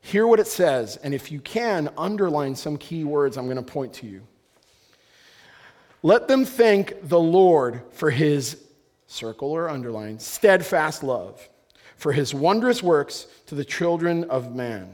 Hear 0.00 0.26
what 0.26 0.40
it 0.40 0.46
says, 0.46 0.96
and 0.96 1.14
if 1.14 1.30
you 1.30 1.40
can, 1.40 1.90
underline 1.96 2.54
some 2.54 2.76
key 2.76 3.04
words 3.04 3.36
I'm 3.36 3.44
going 3.44 3.56
to 3.56 3.62
point 3.62 3.92
to 3.94 4.06
you. 4.06 4.22
Let 6.02 6.26
them 6.26 6.44
thank 6.44 7.08
the 7.08 7.20
Lord 7.20 7.82
for 7.92 8.10
his, 8.10 8.63
circle 9.14 9.50
or 9.50 9.70
underline, 9.70 10.18
steadfast 10.18 11.02
love, 11.02 11.48
for 11.96 12.12
his 12.12 12.34
wondrous 12.34 12.82
works 12.82 13.26
to 13.46 13.54
the 13.54 13.64
children 13.64 14.24
of 14.24 14.54
man. 14.54 14.92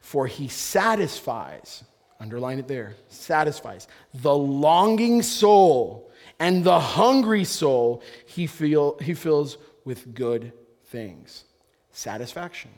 For 0.00 0.26
he 0.26 0.48
satisfies, 0.48 1.84
underline 2.20 2.58
it 2.58 2.68
there, 2.68 2.94
satisfies 3.08 3.88
the 4.12 4.36
longing 4.36 5.22
soul 5.22 6.10
and 6.38 6.64
the 6.64 6.80
hungry 6.80 7.44
soul 7.44 8.02
he, 8.26 8.46
feel, 8.46 8.98
he 8.98 9.14
fills 9.14 9.56
with 9.84 10.14
good 10.14 10.52
things. 10.86 11.44
Satisfaction. 11.92 12.70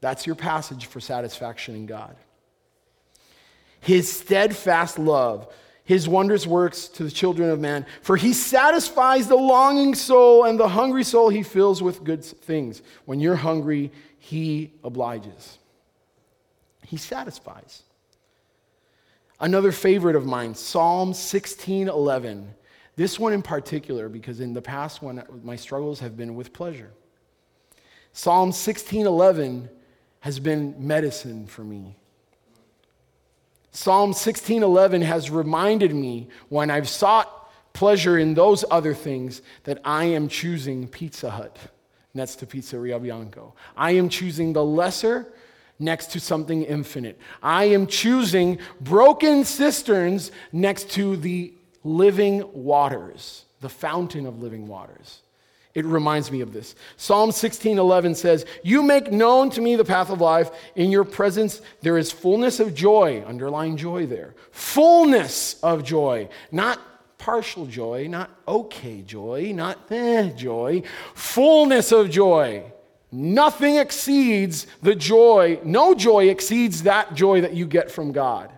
That's 0.00 0.26
your 0.26 0.36
passage 0.36 0.86
for 0.86 1.00
satisfaction 1.00 1.74
in 1.74 1.86
God. 1.86 2.16
His 3.80 4.10
steadfast 4.10 4.98
love, 4.98 5.52
his 5.90 6.08
wondrous 6.08 6.46
works 6.46 6.86
to 6.86 7.02
the 7.02 7.10
children 7.10 7.50
of 7.50 7.58
man. 7.58 7.84
For 8.02 8.16
he 8.16 8.32
satisfies 8.32 9.26
the 9.26 9.34
longing 9.34 9.96
soul, 9.96 10.44
and 10.44 10.56
the 10.56 10.68
hungry 10.68 11.02
soul 11.02 11.30
he 11.30 11.42
fills 11.42 11.82
with 11.82 12.04
good 12.04 12.24
things. 12.24 12.80
When 13.06 13.18
you're 13.18 13.34
hungry, 13.34 13.90
he 14.20 14.72
obliges. 14.84 15.58
He 16.86 16.96
satisfies. 16.96 17.82
Another 19.40 19.72
favorite 19.72 20.14
of 20.14 20.24
mine, 20.24 20.54
Psalm 20.54 21.12
16:11. 21.12 22.54
This 22.94 23.18
one 23.18 23.32
in 23.32 23.42
particular, 23.42 24.08
because 24.08 24.38
in 24.38 24.54
the 24.54 24.62
past, 24.62 25.02
when 25.02 25.24
my 25.42 25.56
struggles 25.56 25.98
have 25.98 26.16
been 26.16 26.36
with 26.36 26.52
pleasure. 26.52 26.92
Psalm 28.12 28.52
16:11 28.52 29.68
has 30.20 30.38
been 30.38 30.76
medicine 30.78 31.48
for 31.48 31.64
me. 31.64 31.96
Psalm 33.82 34.12
16:11 34.12 35.00
has 35.00 35.30
reminded 35.30 35.94
me 35.94 36.28
when 36.50 36.70
I've 36.70 36.86
sought 36.86 37.50
pleasure 37.72 38.18
in 38.18 38.34
those 38.34 38.62
other 38.70 38.92
things 38.92 39.40
that 39.64 39.80
I 39.86 40.04
am 40.04 40.28
choosing 40.28 40.86
Pizza 40.86 41.30
Hut 41.30 41.56
next 42.12 42.34
to 42.40 42.46
Pizzeria 42.46 43.00
Bianco. 43.00 43.54
I 43.74 43.92
am 43.92 44.10
choosing 44.10 44.52
the 44.52 44.62
lesser 44.62 45.32
next 45.78 46.10
to 46.10 46.20
something 46.20 46.62
infinite. 46.62 47.18
I 47.42 47.70
am 47.76 47.86
choosing 47.86 48.58
broken 48.82 49.46
cisterns 49.46 50.30
next 50.52 50.90
to 50.90 51.16
the 51.16 51.54
living 51.82 52.44
waters, 52.52 53.46
the 53.62 53.70
fountain 53.70 54.26
of 54.26 54.42
living 54.42 54.68
waters. 54.68 55.22
It 55.74 55.84
reminds 55.84 56.32
me 56.32 56.40
of 56.40 56.52
this. 56.52 56.74
Psalm 56.96 57.30
16:11 57.30 58.16
says, 58.16 58.44
"You 58.64 58.82
make 58.82 59.12
known 59.12 59.50
to 59.50 59.60
me 59.60 59.76
the 59.76 59.84
path 59.84 60.10
of 60.10 60.20
life. 60.20 60.50
In 60.74 60.90
your 60.90 61.04
presence 61.04 61.60
there 61.82 61.96
is 61.96 62.10
fullness 62.10 62.58
of 62.58 62.74
joy." 62.74 63.22
Underline 63.26 63.76
joy 63.76 64.06
there. 64.06 64.34
Fullness 64.50 65.56
of 65.62 65.84
joy, 65.84 66.28
not 66.50 66.80
partial 67.18 67.66
joy, 67.66 68.08
not 68.08 68.30
okay 68.48 69.02
joy, 69.02 69.52
not 69.54 69.78
eh 69.90 70.30
joy. 70.30 70.82
Fullness 71.14 71.92
of 71.92 72.10
joy. 72.10 72.64
Nothing 73.12 73.76
exceeds 73.76 74.66
the 74.82 74.94
joy, 74.94 75.60
no 75.64 75.94
joy 75.94 76.28
exceeds 76.28 76.84
that 76.84 77.14
joy 77.14 77.40
that 77.40 77.54
you 77.54 77.66
get 77.66 77.90
from 77.90 78.12
God. 78.12 78.50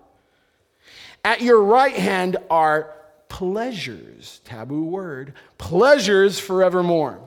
At 1.24 1.40
your 1.40 1.62
right 1.62 1.94
hand 1.94 2.36
are 2.50 2.94
pleasures, 3.32 4.42
taboo 4.44 4.84
word, 4.84 5.32
pleasures 5.56 6.38
forevermore. 6.38 7.18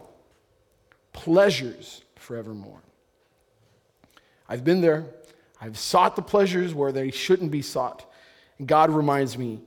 Pleasures 1.14 2.04
forevermore. 2.16 2.84
I've 4.48 4.64
been 4.64 4.82
there. 4.82 5.06
I've 5.60 5.80
sought 5.80 6.16
the 6.16 6.22
pleasures 6.22 6.76
where 6.76 6.92
they 6.92 7.10
shouldn't 7.10 7.50
be 7.50 7.64
sought. 7.64 8.06
And 8.60 8.68
God 8.68 8.92
reminds 8.92 9.36
me, 9.36 9.62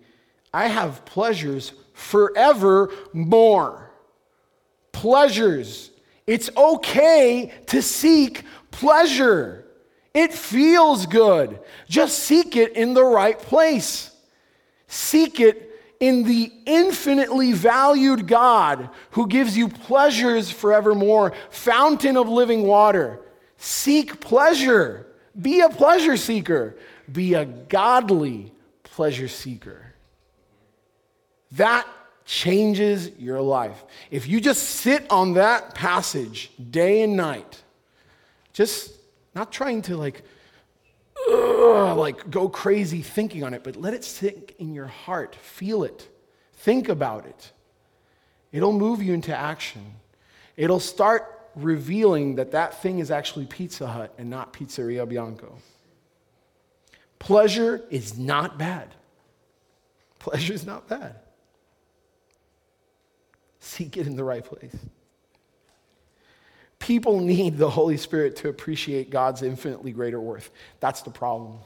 I 0.55 0.69
have 0.69 1.05
pleasures 1.05 1.73
forevermore. 1.93 3.91
Pleasures. 4.93 5.91
It's 6.25 6.51
okay 6.57 7.53
to 7.67 7.83
seek 7.83 8.45
pleasure. 8.71 9.65
It 10.15 10.33
feels 10.33 11.05
good. 11.05 11.59
Just 11.89 12.21
seek 12.21 12.55
it 12.55 12.77
in 12.77 12.95
the 12.95 13.05
right 13.05 13.41
place. 13.41 14.13
Seek 14.87 15.41
it 15.41 15.68
in 16.01 16.23
the 16.23 16.53
infinitely 16.65 17.53
valued 17.53 18.27
God 18.27 18.91
who 19.11 19.27
gives 19.27 19.57
you 19.57 19.69
pleasures 19.69 20.51
forevermore, 20.51 21.33
fountain 21.51 22.17
of 22.17 22.29
living 22.29 22.63
water. 22.63 23.21
Seek 23.57 24.21
pleasure. 24.21 25.07
Be 25.41 25.61
a 25.61 25.69
pleasure 25.69 26.17
seeker. 26.17 26.77
Be 27.11 27.35
a 27.35 27.45
godly 27.45 28.53
pleasure 28.85 29.29
seeker. 29.29 29.95
That 31.53 31.87
changes 32.25 33.11
your 33.19 33.41
life. 33.41 33.85
If 34.11 34.29
you 34.29 34.41
just 34.41 34.63
sit 34.63 35.11
on 35.11 35.35
that 35.35 35.75
passage 35.75 36.51
day 36.71 37.03
and 37.03 37.17
night, 37.17 37.63
just 38.53 38.93
not 39.35 39.51
trying 39.51 39.83
to 39.83 39.97
like 39.97 40.23
ugh, 41.31 41.97
like 41.97 42.31
go 42.31 42.49
crazy 42.49 43.03
thinking 43.03 43.45
on 43.45 43.55
it, 43.55 43.65
but 43.65 43.77
let 43.77 43.95
it 43.95 44.05
sink 44.05 44.55
in 44.59 44.75
your 44.75 44.87
heart. 44.87 45.35
Feel 45.37 45.85
it. 45.85 46.09
Think 46.55 46.89
about 46.89 47.27
it. 47.27 47.53
It'll 48.53 48.73
move 48.73 49.03
you 49.03 49.13
into 49.13 49.37
action. 49.37 49.95
It'll 50.57 50.81
start 50.81 51.51
revealing 51.55 52.37
that 52.37 52.53
that 52.53 52.83
thing 52.83 52.99
is 52.99 53.11
actually 53.11 53.47
Pizza 53.47 53.87
Hut 53.87 54.15
and 54.19 54.31
not 54.31 54.53
Pizzeria 54.53 55.09
Bianco. 55.09 55.59
Pleasure 57.19 57.83
is 57.91 58.17
not 58.19 58.59
bad. 58.59 58.95
Pleasure 60.19 60.53
is 60.53 60.65
not 60.65 60.89
bad. 60.89 61.17
Seek 63.61 63.97
it 63.97 64.07
in 64.07 64.17
the 64.17 64.25
right 64.25 64.45
place. 64.45 64.77
People 66.79 67.21
need 67.21 67.59
the 67.59 67.71
Holy 67.71 67.97
Spirit 67.97 68.37
to 68.37 68.49
appreciate 68.49 69.11
God's 69.11 69.43
infinitely 69.43 69.93
greater 69.93 70.21
worth. 70.21 70.51
That's 70.81 71.03
the 71.03 71.11
problem. 71.11 71.59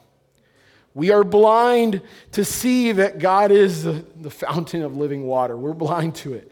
We 0.94 1.11
are 1.11 1.25
blind 1.25 2.03
to 2.33 2.44
see 2.44 2.92
that 2.92 3.18
God 3.18 3.51
is 3.51 3.85
the, 3.85 4.05
the, 4.20 4.31
fountain 4.31 4.83
of 4.83 4.96
living 4.96 5.27
water. 5.27 5.57
We're 5.57 5.72
blind 5.72 6.16
to 6.16 6.35
it. 6.35 6.51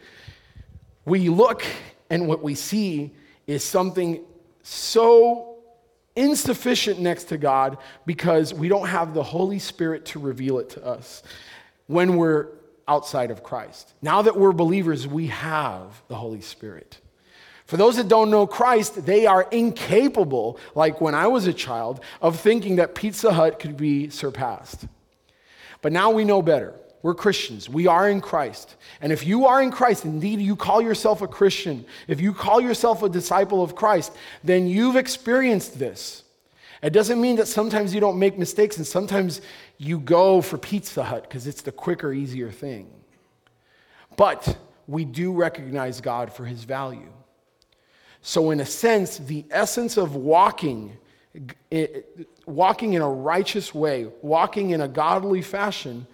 We 1.05 1.29
look, 1.29 1.63
and 2.09 2.27
what 2.27 2.41
we 2.41 2.55
see 2.55 3.11
is 3.45 3.63
something 3.63 4.21
so 4.63 5.57
insufficient 6.15 6.99
next 6.99 7.25
to 7.25 7.37
God 7.37 7.77
because 8.05 8.53
we 8.53 8.67
don't 8.67 8.87
have 8.87 9.13
the 9.13 9.23
Holy 9.23 9.59
Spirit 9.59 10.05
to 10.07 10.19
reveal 10.19 10.59
it 10.59 10.71
to 10.71 10.85
us 10.85 11.23
when 11.87 12.15
we're 12.15 12.47
outside 12.87 13.31
of 13.31 13.43
Christ. 13.43 13.93
Now 14.01 14.23
that 14.23 14.37
we're 14.37 14.51
believers, 14.51 15.07
we 15.07 15.27
have 15.27 16.01
the 16.07 16.15
Holy 16.15 16.41
Spirit. 16.41 16.99
For 17.71 17.77
those 17.77 17.95
that 17.95 18.09
don't 18.09 18.29
know 18.29 18.45
Christ, 18.45 19.05
they 19.05 19.25
are 19.25 19.47
incapable, 19.49 20.59
like 20.75 20.99
when 20.99 21.15
I 21.15 21.27
was 21.27 21.47
a 21.47 21.53
child, 21.53 22.01
of 22.21 22.37
thinking 22.37 22.75
that 22.75 22.95
Pizza 22.95 23.31
Hut 23.31 23.59
could 23.59 23.77
be 23.77 24.09
surpassed. 24.09 24.87
But 25.81 25.93
now 25.93 26.11
we 26.11 26.25
know 26.25 26.41
better. 26.41 26.73
We're 27.01 27.15
Christians. 27.15 27.69
We 27.69 27.87
are 27.87 28.09
in 28.09 28.19
Christ. 28.19 28.75
And 28.99 29.13
if 29.13 29.25
you 29.25 29.45
are 29.45 29.61
in 29.61 29.71
Christ, 29.71 30.03
indeed 30.03 30.41
you 30.41 30.57
call 30.57 30.81
yourself 30.81 31.21
a 31.21 31.29
Christian, 31.29 31.85
if 32.09 32.19
you 32.19 32.33
call 32.33 32.59
yourself 32.59 33.03
a 33.03 33.09
disciple 33.09 33.63
of 33.63 33.73
Christ, 33.73 34.11
then 34.43 34.67
you've 34.67 34.97
experienced 34.97 35.79
this. 35.79 36.25
It 36.83 36.91
doesn't 36.91 37.21
mean 37.21 37.37
that 37.37 37.47
sometimes 37.47 37.93
you 37.93 38.01
don't 38.01 38.19
make 38.19 38.37
mistakes 38.37 38.75
and 38.75 38.85
sometimes 38.85 39.39
you 39.77 39.97
go 39.97 40.41
for 40.41 40.57
Pizza 40.57 41.05
Hut 41.05 41.23
because 41.23 41.47
it's 41.47 41.61
the 41.61 41.71
quicker, 41.71 42.11
easier 42.11 42.51
thing. 42.51 42.89
But 44.17 44.57
we 44.87 45.05
do 45.05 45.31
recognize 45.31 46.01
God 46.01 46.33
for 46.33 46.43
his 46.43 46.65
value. 46.65 47.13
So, 48.21 48.51
in 48.51 48.59
a 48.59 48.65
sense, 48.65 49.17
the 49.17 49.45
essence 49.49 49.97
of 49.97 50.15
walking, 50.15 50.97
walking 52.45 52.93
in 52.93 53.01
a 53.01 53.09
righteous 53.09 53.73
way, 53.73 54.07
walking 54.21 54.69
in 54.69 54.81
a 54.81 54.87
godly 54.87 55.41
fashion, 55.41 56.05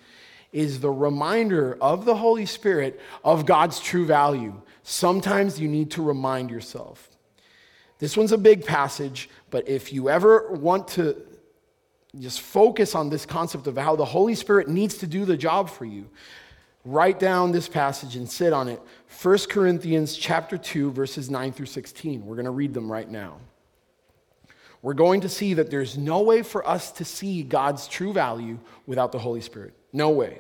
is 0.54 0.80
the 0.80 0.90
reminder 0.90 1.78
of 1.82 2.06
the 2.06 2.16
Holy 2.16 2.46
Spirit 2.46 3.00
of 3.24 3.46
God's 3.46 3.80
true 3.80 4.06
value. 4.06 4.60
Sometimes 4.84 5.60
you 5.60 5.68
need 5.68 5.92
to 5.92 6.02
remind 6.02 6.50
yourself. 6.50 7.10
This 8.00 8.16
one's 8.16 8.32
a 8.32 8.38
big 8.38 8.66
passage, 8.66 9.30
but 9.50 9.68
if 9.68 9.92
you 9.92 10.10
ever 10.10 10.52
want 10.52 10.88
to 10.90 11.22
just 12.18 12.42
focus 12.42 12.96
on 12.96 13.10
this 13.10 13.26
concept 13.26 13.68
of 13.68 13.78
how 13.78 13.96
the 13.96 14.06
Holy 14.06 14.36
Spirit 14.36 14.70
needs 14.70 14.98
to 15.00 15.08
do 15.08 15.26
the 15.26 15.36
job 15.36 15.70
for 15.70 15.84
you, 15.84 16.10
write 16.88 17.20
down 17.20 17.52
this 17.52 17.68
passage 17.68 18.16
and 18.16 18.30
sit 18.30 18.54
on 18.54 18.68
it 18.68 18.82
1 19.22 19.38
corinthians 19.50 20.16
chapter 20.16 20.58
2 20.58 20.92
verses 20.92 21.30
9 21.30 21.52
through 21.52 21.66
16 21.66 22.26
we're 22.26 22.36
going 22.36 22.46
to 22.46 22.52
read 22.52 22.74
them 22.74 22.92
right 22.92 23.10
now 23.10 23.38
we're 24.82 24.94
going 24.94 25.22
to 25.22 25.30
see 25.30 25.54
that 25.56 25.70
there's 25.70 25.98
no 25.98 26.22
way 26.22 26.42
for 26.42 26.68
us 26.68 26.92
to 26.92 27.04
see 27.04 27.44
god's 27.44 27.88
true 27.88 28.14
value 28.14 28.58
without 28.86 29.12
the 29.12 29.20
holy 29.20 29.42
spirit 29.42 29.74
no 29.92 30.10
way 30.10 30.40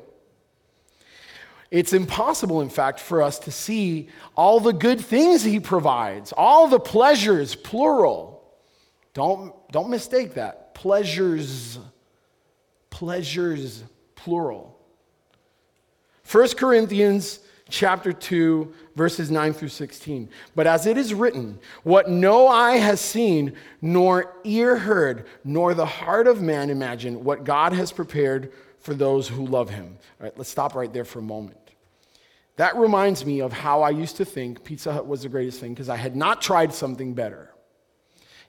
it's 1.70 1.92
impossible, 1.92 2.62
in 2.62 2.70
fact, 2.70 2.98
for 2.98 3.22
us 3.22 3.40
to 3.40 3.52
see 3.52 4.08
all 4.38 4.62
the 4.62 4.72
good 4.72 5.02
things 5.02 5.44
he 5.44 5.60
provides, 5.60 6.32
all 6.32 6.70
the 6.70 6.80
pleasures, 6.80 7.56
plural, 7.56 8.38
Don't, 9.14 9.54
don't 9.72 9.90
mistake 9.90 10.36
that. 10.36 10.76
Pleasures. 10.76 11.80
Pleasures, 12.92 13.84
plural. 14.16 14.77
1 16.30 16.50
Corinthians 16.50 17.40
chapter 17.70 18.12
2, 18.12 18.74
verses 18.96 19.32
9 19.32 19.54
through 19.54 19.70
16. 19.70 20.30
But 20.56 20.68
as 20.68 20.86
it 20.86 20.98
is 20.98 21.14
written, 21.14 21.60
what 21.84 22.10
no 22.10 22.48
eye 22.48 22.78
has 22.78 23.00
seen, 23.00 23.54
nor 23.82 24.36
ear 24.44 24.78
heard, 24.78 25.26
nor 25.44 25.74
the 25.74 25.86
heart 25.86 26.28
of 26.28 26.42
man 26.42 26.70
imagined, 26.70 27.24
what 27.24 27.44
God 27.44 27.74
has 27.74 27.92
prepared 27.92 28.52
for 28.80 28.94
those 28.94 29.28
who 29.28 29.46
love 29.46 29.70
him. 29.70 29.98
All 30.20 30.26
right, 30.26 30.38
let's 30.38 30.50
stop 30.50 30.76
right 30.76 30.92
there 30.92 31.06
for 31.06 31.20
a 31.20 31.24
moment. 31.24 31.58
That 32.58 32.76
reminds 32.76 33.26
me 33.26 33.42
of 33.42 33.54
how 33.54 33.82
I 33.82 33.92
used 33.92 34.18
to 34.18 34.26
think 34.26 34.64
Pizza 34.64 34.92
Hut 34.92 35.08
was 35.08 35.22
the 35.22 35.30
greatest 35.30 35.60
thing 35.60 35.74
because 35.74 35.90
I 35.90 35.96
had 35.96 36.16
not 36.16 36.42
tried 36.42 36.74
something 36.74 37.14
better. 37.14 37.52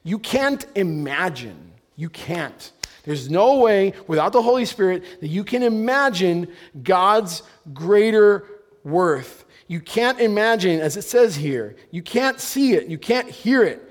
You 0.03 0.19
can't 0.19 0.65
imagine, 0.75 1.73
you 1.97 2.09
can't. 2.09 2.73
There's 3.09 3.31
no 3.31 3.61
way 3.61 3.95
without 4.07 4.35
the 4.35 4.43
Holy 4.43 4.67
Spirit 4.67 5.03
that 5.23 5.29
you 5.29 5.43
can 5.43 5.63
imagine 5.63 6.47
God's 6.83 7.43
greater 7.73 8.45
worth. 8.85 9.47
You 9.67 9.81
can't 9.81 10.21
imagine, 10.21 10.79
as 10.81 10.99
it 10.99 11.05
says 11.05 11.35
here, 11.35 11.75
you 11.91 12.03
can't 12.03 12.39
see 12.39 12.75
it, 12.75 12.89
you 12.89 12.99
can't 12.99 13.31
hear 13.31 13.65
it. 13.65 13.91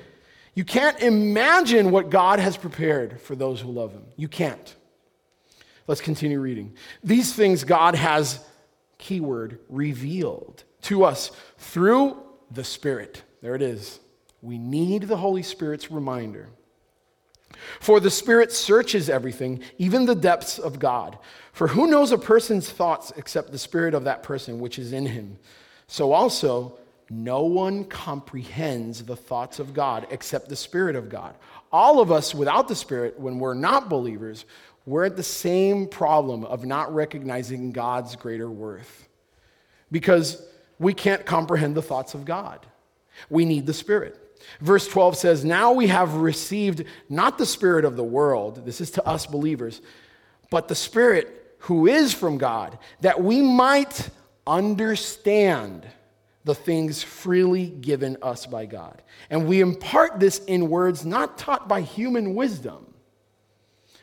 You 0.53 0.63
can't 0.63 0.99
imagine 1.01 1.89
what 1.89 2.11
God 2.11 2.37
has 2.37 2.57
prepared 2.57 3.19
for 3.19 3.35
those 3.35 3.59
who 3.59 3.71
love 3.71 3.91
Him. 3.91 4.05
You 4.17 4.27
can't. 4.27 4.75
Let's 5.87 6.01
continue 6.01 6.39
reading. 6.39 6.75
These 7.03 7.33
things 7.33 7.63
God 7.63 7.95
has, 7.95 8.45
keyword, 8.99 9.57
revealed 9.67 10.63
to 10.83 11.03
us 11.03 11.31
through 11.57 12.21
the 12.51 12.63
Spirit. 12.63 13.23
There 13.41 13.55
it 13.55 13.63
is. 13.63 13.99
We 14.43 14.59
need 14.59 15.07
the 15.07 15.17
Holy 15.17 15.41
Spirit's 15.41 15.89
reminder. 15.89 16.49
For 17.79 17.99
the 17.99 18.11
Spirit 18.11 18.51
searches 18.51 19.09
everything, 19.09 19.61
even 19.77 20.05
the 20.05 20.15
depths 20.15 20.59
of 20.59 20.79
God. 20.79 21.17
For 21.53 21.67
who 21.67 21.87
knows 21.87 22.11
a 22.11 22.17
person's 22.17 22.69
thoughts 22.69 23.11
except 23.17 23.51
the 23.51 23.57
Spirit 23.57 23.93
of 23.93 24.03
that 24.03 24.23
person 24.23 24.59
which 24.59 24.77
is 24.79 24.93
in 24.93 25.05
him? 25.05 25.37
So 25.87 26.11
also, 26.11 26.77
no 27.09 27.43
one 27.43 27.85
comprehends 27.85 29.03
the 29.03 29.15
thoughts 29.15 29.59
of 29.59 29.73
God 29.73 30.07
except 30.11 30.49
the 30.49 30.55
Spirit 30.55 30.95
of 30.95 31.09
God. 31.09 31.35
All 31.71 31.99
of 31.99 32.11
us 32.11 32.35
without 32.35 32.67
the 32.67 32.75
Spirit, 32.75 33.19
when 33.19 33.39
we're 33.39 33.53
not 33.53 33.89
believers, 33.89 34.45
we're 34.85 35.05
at 35.05 35.17
the 35.17 35.23
same 35.23 35.87
problem 35.87 36.45
of 36.45 36.65
not 36.65 36.93
recognizing 36.93 37.71
God's 37.71 38.15
greater 38.15 38.49
worth 38.49 39.07
because 39.91 40.45
we 40.79 40.93
can't 40.93 41.25
comprehend 41.25 41.75
the 41.75 41.81
thoughts 41.81 42.13
of 42.13 42.25
God. 42.25 42.65
We 43.29 43.45
need 43.45 43.65
the 43.65 43.73
Spirit. 43.73 44.17
Verse 44.61 44.87
12 44.87 45.17
says, 45.17 45.45
Now 45.45 45.71
we 45.71 45.87
have 45.87 46.15
received 46.15 46.83
not 47.09 47.37
the 47.37 47.45
Spirit 47.45 47.85
of 47.85 47.95
the 47.95 48.03
world, 48.03 48.65
this 48.65 48.81
is 48.81 48.91
to 48.91 49.05
us 49.05 49.25
believers, 49.25 49.81
but 50.49 50.67
the 50.67 50.75
Spirit 50.75 51.55
who 51.59 51.87
is 51.87 52.13
from 52.13 52.37
God, 52.37 52.77
that 53.01 53.21
we 53.21 53.41
might 53.41 54.09
understand 54.45 55.85
the 56.43 56.55
things 56.55 57.03
freely 57.03 57.67
given 57.67 58.17
us 58.21 58.45
by 58.45 58.65
God. 58.65 59.01
And 59.29 59.47
we 59.47 59.59
impart 59.59 60.19
this 60.19 60.39
in 60.45 60.69
words 60.69 61.05
not 61.05 61.37
taught 61.37 61.67
by 61.67 61.81
human 61.81 62.35
wisdom 62.35 62.93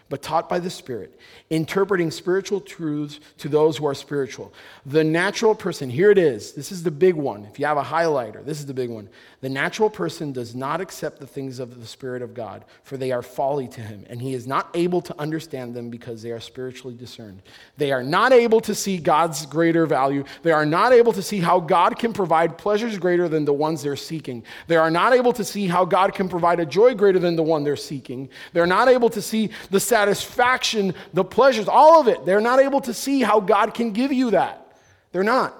but 0.08 0.22
taught 0.22 0.48
by 0.48 0.58
the 0.58 0.70
Spirit, 0.70 1.18
interpreting 1.50 2.10
spiritual 2.10 2.60
truths 2.60 3.20
to 3.38 3.48
those 3.48 3.78
who 3.78 3.86
are 3.86 3.94
spiritual. 3.94 4.52
The 4.84 5.02
natural 5.02 5.54
person, 5.54 5.88
here 5.88 6.10
it 6.10 6.18
is. 6.18 6.52
This 6.52 6.70
is 6.70 6.82
the 6.82 6.90
big 6.90 7.14
one. 7.14 7.44
If 7.46 7.58
you 7.58 7.66
have 7.66 7.78
a 7.78 7.82
highlighter, 7.82 8.44
this 8.44 8.60
is 8.60 8.66
the 8.66 8.74
big 8.74 8.90
one. 8.90 9.08
The 9.40 9.48
natural 9.48 9.90
person 9.90 10.32
does 10.32 10.54
not 10.54 10.80
accept 10.80 11.20
the 11.20 11.26
things 11.26 11.58
of 11.58 11.80
the 11.80 11.86
Spirit 11.86 12.22
of 12.22 12.34
God, 12.34 12.64
for 12.82 12.96
they 12.96 13.12
are 13.12 13.22
folly 13.22 13.68
to 13.68 13.80
him, 13.80 14.04
and 14.08 14.20
he 14.20 14.34
is 14.34 14.46
not 14.46 14.68
able 14.74 15.00
to 15.02 15.18
understand 15.18 15.74
them 15.74 15.90
because 15.90 16.22
they 16.22 16.30
are 16.30 16.40
spiritually 16.40 16.96
discerned. 16.96 17.42
They 17.76 17.92
are 17.92 18.02
not 18.02 18.32
able 18.32 18.60
to 18.62 18.74
see 18.74 18.98
God's 18.98 19.44
greater 19.46 19.86
value. 19.86 20.24
They 20.42 20.52
are 20.52 20.66
not 20.66 20.92
able 20.92 21.12
to 21.14 21.22
see 21.22 21.40
how 21.40 21.60
God 21.60 21.98
can 21.98 22.12
provide 22.12 22.56
pleasures 22.56 22.98
greater 22.98 23.28
than 23.28 23.44
the 23.44 23.52
ones 23.52 23.82
they're 23.82 23.96
seeking. 23.96 24.44
They 24.66 24.76
are 24.76 24.90
not 24.90 25.12
able 25.12 25.32
to 25.34 25.44
see 25.44 25.66
how 25.66 25.84
God 25.84 26.14
can 26.14 26.28
provide 26.28 26.60
a 26.60 26.66
joy 26.66 26.94
greater 26.94 27.18
than 27.18 27.36
the 27.36 27.42
one 27.42 27.64
they're 27.64 27.76
seeking. 27.76 28.28
They're 28.52 28.66
not 28.66 28.88
able 28.88 29.10
to 29.10 29.22
see 29.22 29.50
the 29.70 29.80
satisfaction, 29.94 30.92
the 31.12 31.22
pleasures, 31.22 31.68
all 31.68 32.00
of 32.00 32.08
it. 32.08 32.26
They're 32.26 32.40
not 32.40 32.58
able 32.58 32.80
to 32.80 32.92
see 32.92 33.20
how 33.22 33.38
God 33.38 33.74
can 33.74 33.92
give 33.92 34.12
you 34.12 34.32
that. 34.32 34.76
They're 35.12 35.22
not. 35.22 35.56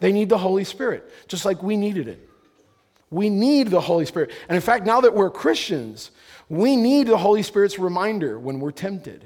They 0.00 0.10
need 0.10 0.28
the 0.28 0.38
Holy 0.38 0.64
Spirit, 0.64 1.08
just 1.28 1.44
like 1.44 1.62
we 1.62 1.76
needed 1.76 2.08
it. 2.08 2.28
We 3.10 3.30
need 3.30 3.68
the 3.68 3.80
Holy 3.80 4.06
Spirit. 4.06 4.32
And 4.48 4.56
in 4.56 4.60
fact, 4.60 4.86
now 4.86 5.02
that 5.02 5.14
we're 5.14 5.30
Christians, 5.30 6.10
we 6.48 6.74
need 6.74 7.06
the 7.06 7.16
Holy 7.16 7.44
Spirit's 7.44 7.78
reminder 7.78 8.40
when 8.40 8.58
we're 8.58 8.72
tempted. 8.72 9.24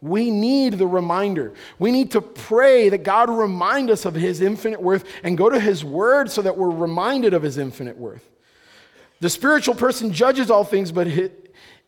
We 0.00 0.30
need 0.30 0.78
the 0.78 0.86
reminder. 0.86 1.52
We 1.78 1.92
need 1.92 2.12
to 2.12 2.22
pray 2.22 2.88
that 2.88 3.02
God 3.02 3.28
remind 3.28 3.90
us 3.90 4.06
of 4.06 4.14
his 4.14 4.40
infinite 4.40 4.80
worth 4.80 5.04
and 5.22 5.36
go 5.36 5.50
to 5.50 5.60
his 5.60 5.84
word 5.84 6.30
so 6.30 6.40
that 6.40 6.56
we're 6.56 6.70
reminded 6.70 7.34
of 7.34 7.42
his 7.42 7.58
infinite 7.58 7.98
worth. 7.98 8.26
The 9.20 9.28
spiritual 9.28 9.74
person 9.74 10.14
judges 10.14 10.50
all 10.50 10.64
things, 10.64 10.92
but 10.92 11.06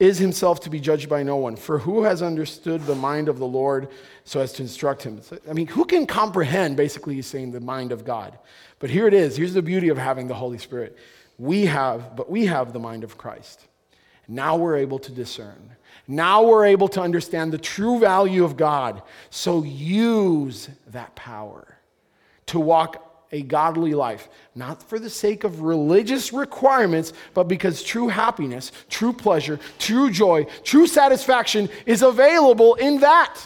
is 0.03 0.19
himself 0.19 0.59
to 0.59 0.69
be 0.69 0.81
judged 0.81 1.09
by 1.09 1.23
no 1.23 1.37
one. 1.37 1.55
For 1.55 1.79
who 1.79 2.03
has 2.03 2.23
understood 2.23 2.85
the 2.87 2.95
mind 2.97 3.29
of 3.29 3.39
the 3.39 3.47
Lord 3.47 3.89
so 4.25 4.41
as 4.41 4.53
to 4.55 4.63
instruct 4.63 5.05
him? 5.05 5.21
I 5.49 5.53
mean, 5.53 5.69
who 5.69 5.85
can 5.85 6.09
comprehend, 6.09 6.77
basically, 6.77 7.15
he's 7.15 7.29
saying, 7.29 7.53
the 7.53 7.61
mind 7.61 7.93
of 7.93 8.05
God? 8.05 8.37
But 8.81 8.91
here 8.91 9.07
it 9.07 9.15
is. 9.15 9.37
Here's 9.37 9.55
the 9.55 9.63
beauty 9.63 9.91
of 9.91 9.99
having 9.99 10.27
the 10.27 10.35
Holy 10.35 10.59
Spirit. 10.59 10.99
We 11.39 11.67
have, 11.67 12.17
but 12.17 12.29
we 12.29 12.47
have 12.47 12.73
the 12.73 12.81
mind 12.81 13.05
of 13.05 13.17
Christ. 13.17 13.69
Now 14.27 14.57
we're 14.57 14.77
able 14.77 14.99
to 14.99 15.13
discern. 15.13 15.71
Now 16.09 16.43
we're 16.43 16.65
able 16.65 16.89
to 16.89 17.01
understand 17.01 17.53
the 17.53 17.59
true 17.59 18.01
value 18.01 18.43
of 18.43 18.57
God. 18.57 19.03
So 19.31 19.63
use 19.63 20.69
that 20.89 21.15
power 21.15 21.79
to 22.47 22.59
walk 22.59 23.12
a 23.33 23.41
godly 23.41 23.95
life, 23.95 24.29
not 24.55 24.83
for 24.83 24.99
the 24.99 25.09
sake 25.09 25.43
of 25.43 25.63
religious 25.63 26.33
requirements, 26.33 27.15
but 27.33 27.49
because 27.49 27.83
true 27.83 28.09
happiness, 28.09 28.71
true 28.91 29.13
pleasure, 29.13 29.59
true 29.79 30.11
joy, 30.11 30.45
true 30.63 30.87
satisfaction 30.87 31.69
is 31.87 32.03
available 32.03 32.75
in 32.75 33.01
that. 33.01 33.41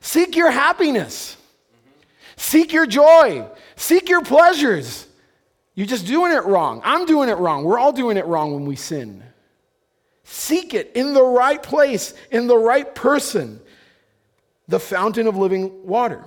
Seek 0.00 0.36
your 0.36 0.50
happiness, 0.50 1.36
seek 2.36 2.72
your 2.72 2.86
joy, 2.86 3.46
seek 3.76 4.08
your 4.08 4.22
pleasures. 4.22 5.06
You're 5.74 5.86
just 5.86 6.06
doing 6.06 6.32
it 6.32 6.44
wrong. 6.44 6.80
I'm 6.84 7.04
doing 7.04 7.28
it 7.28 7.36
wrong. 7.36 7.62
We're 7.62 7.78
all 7.78 7.92
doing 7.92 8.16
it 8.16 8.24
wrong 8.24 8.54
when 8.54 8.64
we 8.64 8.76
sin. 8.76 9.22
Seek 10.24 10.72
it 10.72 10.92
in 10.94 11.12
the 11.12 11.22
right 11.22 11.62
place, 11.62 12.14
in 12.30 12.46
the 12.46 12.56
right 12.56 12.94
person, 12.94 13.60
the 14.66 14.80
fountain 14.80 15.26
of 15.26 15.36
living 15.36 15.86
water. 15.86 16.24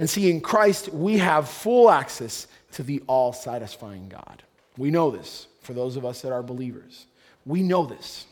And 0.00 0.08
see, 0.08 0.30
in 0.30 0.40
Christ, 0.40 0.88
we 0.88 1.18
have 1.18 1.46
full 1.46 1.90
access 1.90 2.46
to 2.72 2.82
the 2.82 3.02
all 3.06 3.34
satisfying 3.34 4.08
God. 4.08 4.42
We 4.78 4.90
know 4.90 5.10
this 5.10 5.46
for 5.60 5.74
those 5.74 5.96
of 5.96 6.06
us 6.06 6.22
that 6.22 6.32
are 6.32 6.42
believers. 6.42 7.04
We 7.44 7.62
know 7.62 7.84
this. 7.84 8.24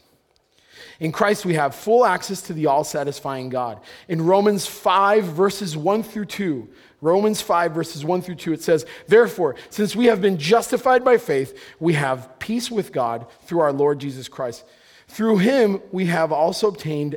In 0.98 1.12
Christ, 1.12 1.44
we 1.44 1.54
have 1.54 1.74
full 1.74 2.06
access 2.06 2.40
to 2.42 2.54
the 2.54 2.66
all 2.66 2.84
satisfying 2.84 3.50
God. 3.50 3.80
In 4.08 4.24
Romans 4.24 4.66
5, 4.66 5.24
verses 5.24 5.76
1 5.76 6.04
through 6.04 6.24
2, 6.24 6.66
Romans 7.02 7.42
5, 7.42 7.72
verses 7.72 8.02
1 8.02 8.22
through 8.22 8.36
2, 8.36 8.54
it 8.54 8.62
says, 8.62 8.86
Therefore, 9.06 9.54
since 9.68 9.94
we 9.94 10.06
have 10.06 10.22
been 10.22 10.38
justified 10.38 11.04
by 11.04 11.18
faith, 11.18 11.62
we 11.78 11.92
have 11.92 12.38
peace 12.38 12.70
with 12.70 12.92
God 12.92 13.26
through 13.42 13.60
our 13.60 13.74
Lord 13.74 13.98
Jesus 13.98 14.26
Christ. 14.26 14.64
Through 15.06 15.38
him, 15.38 15.82
we 15.92 16.06
have 16.06 16.32
also 16.32 16.68
obtained 16.68 17.16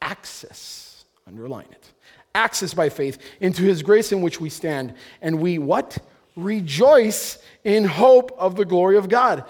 access. 0.00 1.04
Underline 1.26 1.66
it 1.72 1.90
access 2.38 2.72
by 2.72 2.88
faith 2.88 3.18
into 3.40 3.62
his 3.62 3.82
grace 3.82 4.12
in 4.12 4.22
which 4.22 4.40
we 4.40 4.48
stand. 4.48 4.94
And 5.20 5.40
we 5.40 5.58
what? 5.58 5.98
Rejoice 6.36 7.38
in 7.64 7.84
hope 7.84 8.32
of 8.38 8.54
the 8.54 8.64
glory 8.64 8.96
of 8.96 9.08
God. 9.08 9.44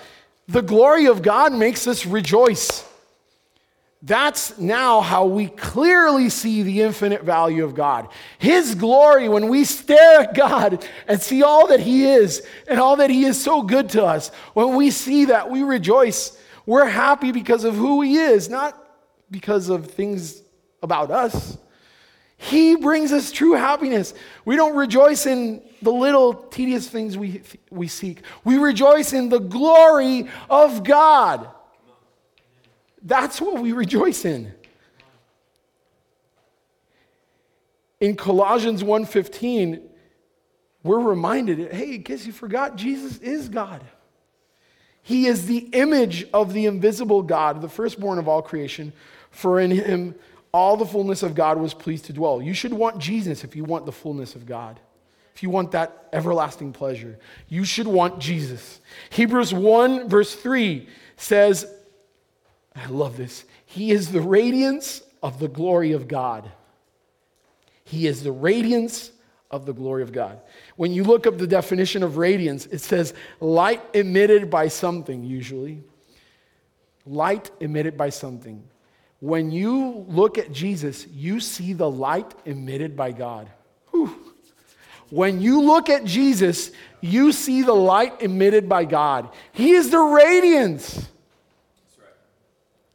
The 0.49 0.63
glory 0.63 1.07
of 1.07 1.21
God 1.21 1.53
makes 1.53 1.87
us 1.87 2.07
rejoice. 2.07 2.85
That's 4.01 4.59
now 4.59 5.01
how 5.01 5.27
we 5.27 5.49
clearly 5.49 6.31
see 6.31 6.63
the 6.63 6.83
infinite 6.83 7.25
value 7.25 7.65
of 7.65 7.75
God. 7.75 8.09
His 8.39 8.75
glory, 8.75 9.29
when 9.29 9.49
we 9.49 9.65
stare 9.65 10.21
at 10.21 10.35
God 10.35 10.87
and 11.09 11.21
see 11.21 11.43
all 11.43 11.67
that 11.67 11.81
He 11.81 12.07
is 12.07 12.47
and 12.69 12.81
all 12.81 12.97
that 12.97 13.11
He 13.11 13.25
is 13.25 13.43
so 13.43 13.63
good 13.63 13.91
to 13.91 14.05
us, 14.05 14.31
when 14.55 14.77
we 14.77 14.91
see 14.91 15.27
that, 15.27 15.51
we 15.51 15.63
rejoice. 15.63 16.41
We're 16.65 16.87
happy 16.87 17.33
because 17.33 17.65
of 17.65 17.75
who 17.75 18.01
He 18.03 18.17
is, 18.17 18.49
not 18.49 18.81
because 19.31 19.69
of 19.69 19.91
things 19.91 20.43
about 20.83 21.11
us. 21.11 21.59
He 22.41 22.77
brings 22.77 23.13
us 23.13 23.33
true 23.33 23.55
happiness. 23.55 24.15
We 24.45 24.55
don't 24.55 24.77
rejoice 24.77 25.27
in 25.27 25.61
the 25.83 25.93
little 25.93 26.33
tedious 26.33 26.89
things 26.89 27.19
we, 27.19 27.43
we 27.69 27.89
seek. 27.89 28.23
We 28.45 28.59
rejoice 28.59 29.13
in 29.13 29.29
the 29.29 29.41
glory 29.41 30.29
of 30.49 30.85
God. 30.85 31.51
That's 33.03 33.41
what 33.41 33.61
we 33.61 33.73
rejoice 33.73 34.25
in. 34.25 34.55
In 38.01 38.15
Colossians 38.15 38.85
1:15, 38.85 39.81
we're 40.85 41.01
reminded, 41.01 41.73
hey, 41.73 41.97
in 41.97 42.05
case 42.05 42.25
you 42.25 42.33
forgot, 42.33 42.77
Jesus 42.77 43.19
is 43.19 43.49
God. 43.49 43.83
He 45.03 45.27
is 45.27 45.47
the 45.47 45.69
image 45.73 46.27
of 46.33 46.53
the 46.53 46.67
invisible 46.67 47.23
God, 47.23 47.63
the 47.63 47.69
firstborn 47.69 48.19
of 48.19 48.29
all 48.29 48.43
creation, 48.43 48.93
for 49.31 49.59
in 49.59 49.73
him 49.73 50.15
all 50.59 50.77
the 50.77 50.85
fullness 50.85 51.23
of 51.23 51.37
God 51.37 51.57
was 51.59 51.73
pleased 51.73 52.07
to 52.07 52.13
dwell. 52.13 52.43
You 52.43 52.53
should 52.53 52.73
want 52.73 52.99
Jesus 52.99 53.45
if 53.45 53.55
you 53.55 53.63
want 53.63 53.87
the 53.87 53.93
fullness 53.93 54.35
of 54.35 54.45
God. 54.45 54.81
If 55.37 55.45
you 55.45 55.51
want 55.51 55.71
that 55.71 56.09
everlasting 56.13 56.73
pleasure, 56.73 57.17
you 57.49 57.65
should 57.65 57.87
want 57.87 58.19
Jesus. 58.19 58.81
Hebrews 59.11 59.55
1, 59.55 60.09
verse 60.09 60.35
3 60.35 60.89
says, 61.17 61.73
I 62.75 62.87
love 62.87 63.17
this. 63.17 63.45
He 63.67 63.93
is 63.93 64.11
the 64.11 64.21
radiance 64.21 65.03
of 65.23 65.39
the 65.39 65.47
glory 65.47 65.93
of 65.93 66.09
God. 66.09 66.51
He 67.85 68.09
is 68.09 68.25
the 68.25 68.33
radiance 68.33 69.13
of 69.53 69.65
the 69.65 69.73
glory 69.73 70.03
of 70.03 70.11
God. 70.11 70.41
When 70.75 70.93
you 70.93 71.05
look 71.05 71.25
up 71.29 71.39
the 71.39 71.47
definition 71.47 72.03
of 72.03 72.17
radiance, 72.17 72.67
it 72.67 72.81
says 72.81 73.15
light 73.39 73.81
emitted 73.95 74.51
by 74.51 74.67
something, 74.67 75.23
usually. 75.23 75.85
Light 77.07 77.49
emitted 77.61 77.97
by 77.97 78.11
something. 78.11 78.65
When 79.21 79.51
you 79.51 80.05
look 80.09 80.39
at 80.39 80.53
Jesus, 80.53 81.07
you 81.09 81.41
see 81.41 81.73
the 81.73 81.91
light 81.91 82.35
emitted 82.45 82.97
by 82.97 83.13
God. 83.13 83.51
Whew. 83.91 84.15
When 85.11 85.41
you 85.41 85.63
look 85.63 85.89
at 85.89 86.05
Jesus, 86.05 86.71
you 87.01 87.33
see 87.33 87.63
the 87.63 87.75
light 87.75 88.23
emitted 88.23 88.69
by 88.69 88.85
God. 88.85 89.31
He 89.53 89.73
is 89.73 89.91
the 89.91 89.99
radiance. 89.99 91.09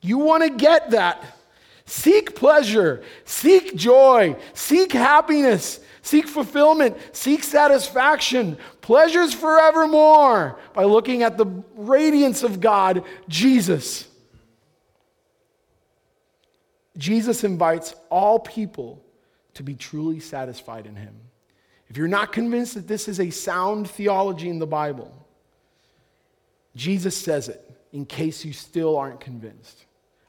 You 0.01 0.19
want 0.19 0.43
to 0.43 0.49
get 0.49 0.91
that. 0.91 1.23
Seek 1.85 2.35
pleasure, 2.35 3.03
seek 3.25 3.75
joy, 3.75 4.37
seek 4.53 4.93
happiness, 4.93 5.81
seek 6.01 6.27
fulfillment, 6.27 6.97
seek 7.11 7.43
satisfaction, 7.43 8.57
pleasures 8.81 9.33
forevermore 9.33 10.59
by 10.73 10.85
looking 10.85 11.23
at 11.23 11.37
the 11.37 11.45
radiance 11.75 12.41
of 12.41 12.61
God, 12.61 13.03
Jesus. 13.27 14.07
Jesus 16.97 17.43
invites 17.43 17.95
all 18.09 18.39
people 18.39 19.03
to 19.55 19.63
be 19.63 19.75
truly 19.75 20.19
satisfied 20.19 20.85
in 20.85 20.95
him. 20.95 21.15
If 21.89 21.97
you're 21.97 22.07
not 22.07 22.31
convinced 22.31 22.75
that 22.75 22.87
this 22.87 23.07
is 23.07 23.19
a 23.19 23.29
sound 23.29 23.89
theology 23.89 24.49
in 24.49 24.59
the 24.59 24.67
Bible, 24.67 25.11
Jesus 26.75 27.15
says 27.15 27.49
it 27.49 27.69
in 27.91 28.05
case 28.05 28.43
you 28.43 28.53
still 28.53 28.97
aren't 28.97 29.19
convinced 29.19 29.85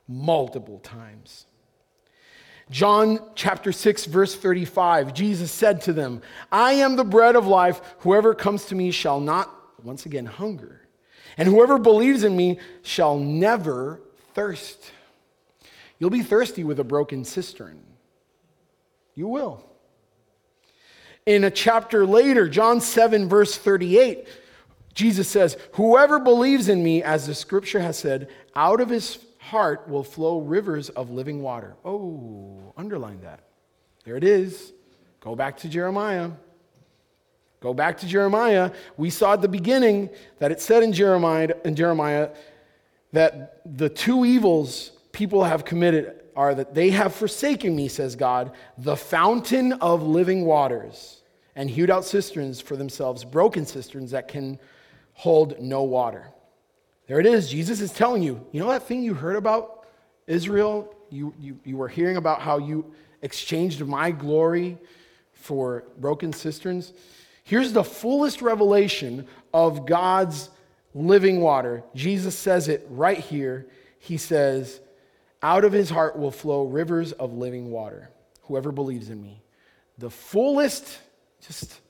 multiple 0.07 0.79
times. 0.81 1.46
John 2.70 3.18
chapter 3.35 3.72
6, 3.72 4.07
verse 4.07 4.35
35, 4.35 5.12
Jesus 5.12 5.50
said 5.50 5.83
to 5.83 5.92
them, 5.92 6.22
I 6.50 6.74
am 6.74 6.96
the 6.96 7.05
bread 7.05 7.37
of 7.37 7.46
life. 7.46 7.81
Whoever 8.00 8.35
comes 8.35 8.66
to 8.66 8.74
me 8.74 8.90
shall 8.90 9.20
not, 9.20 9.50
once 9.83 10.07
again, 10.07 10.27
hunger. 10.27 10.81
And 11.37 11.48
whoever 11.48 11.79
believes 11.79 12.24
in 12.24 12.37
me 12.37 12.59
shall 12.83 13.18
never 13.18 14.00
thirst. 14.35 14.92
You'll 16.04 16.10
be 16.10 16.22
thirsty 16.22 16.64
with 16.64 16.78
a 16.80 16.84
broken 16.84 17.24
cistern. 17.24 17.80
You 19.14 19.26
will. 19.26 19.64
In 21.24 21.44
a 21.44 21.50
chapter 21.50 22.04
later, 22.04 22.46
John 22.46 22.82
7, 22.82 23.26
verse 23.26 23.56
38, 23.56 24.28
Jesus 24.92 25.28
says, 25.28 25.56
Whoever 25.76 26.18
believes 26.18 26.68
in 26.68 26.84
me, 26.84 27.02
as 27.02 27.26
the 27.26 27.34
scripture 27.34 27.80
has 27.80 27.98
said, 27.98 28.28
out 28.54 28.82
of 28.82 28.90
his 28.90 29.18
heart 29.38 29.88
will 29.88 30.02
flow 30.02 30.40
rivers 30.42 30.90
of 30.90 31.08
living 31.08 31.40
water. 31.40 31.74
Oh, 31.86 32.74
underline 32.76 33.22
that. 33.22 33.40
There 34.04 34.18
it 34.18 34.24
is. 34.24 34.74
Go 35.20 35.34
back 35.34 35.56
to 35.60 35.70
Jeremiah. 35.70 36.32
Go 37.62 37.72
back 37.72 37.96
to 38.00 38.06
Jeremiah. 38.06 38.72
We 38.98 39.08
saw 39.08 39.32
at 39.32 39.40
the 39.40 39.48
beginning 39.48 40.10
that 40.38 40.52
it 40.52 40.60
said 40.60 40.82
in 40.82 40.92
Jeremiah, 40.92 41.54
in 41.64 41.74
Jeremiah 41.74 42.28
that 43.12 43.62
the 43.64 43.88
two 43.88 44.26
evils 44.26 44.90
people 45.14 45.44
have 45.44 45.64
committed 45.64 46.20
are 46.37 46.55
that 46.55 46.74
they 46.74 46.90
have 46.90 47.14
forsaken 47.14 47.74
me, 47.74 47.88
says 47.88 48.16
God, 48.16 48.53
the 48.77 48.96
fountain 48.96 49.72
of 49.74 50.03
living 50.03 50.44
waters, 50.44 51.22
and 51.57 51.70
hewed 51.70 51.88
out 51.88 52.05
cisterns 52.05 52.61
for 52.61 52.77
themselves, 52.77 53.24
broken 53.24 53.64
cisterns 53.64 54.11
that 54.11 54.29
can 54.29 54.59
hold 55.14 55.59
no 55.61 55.85
water. 55.85 56.29
There 57.07 57.20
it 57.20 57.27
is. 57.27 57.48
Jesus 57.48 57.81
is 57.81 57.92
telling 57.92 58.22
you, 58.22 58.44
you 58.50 58.61
know 58.61 58.68
that 58.68 58.88
thing 58.88 59.03
you 59.03 59.14
heard 59.14 59.37
about 59.37 59.87
Israel? 60.27 60.94
You, 61.11 61.33
you, 61.38 61.61
you 61.64 61.77
were 61.77 61.88
hearing 61.88 62.16
about 62.16 62.40
how 62.40 62.59
you 62.59 62.92
exchanged 63.22 63.81
my 63.87 64.11
glory 64.11 64.77
for 65.33 65.85
broken 65.98 66.33
cisterns. 66.33 66.92
Here's 67.44 67.72
the 67.72 67.85
fullest 67.85 68.42
revelation 68.42 69.27
of 69.53 69.87
God's 69.87 70.50
living 70.94 71.40
water. 71.40 71.85
Jesus 71.94 72.37
says 72.37 72.68
it 72.68 72.87
right 72.90 73.18
here. 73.18 73.66
He 73.98 74.16
says, 74.16 74.81
out 75.44 75.62
of 75.62 75.72
his 75.72 75.90
heart 75.90 76.18
will 76.18 76.30
flow 76.30 76.64
rivers 76.64 77.12
of 77.12 77.35
living 77.35 77.70
water. 77.70 78.09
Whoever 78.44 78.72
believes 78.72 79.11
in 79.11 79.22
me. 79.22 79.42
The 79.98 80.09
fullest, 80.09 80.98
just 81.46 81.80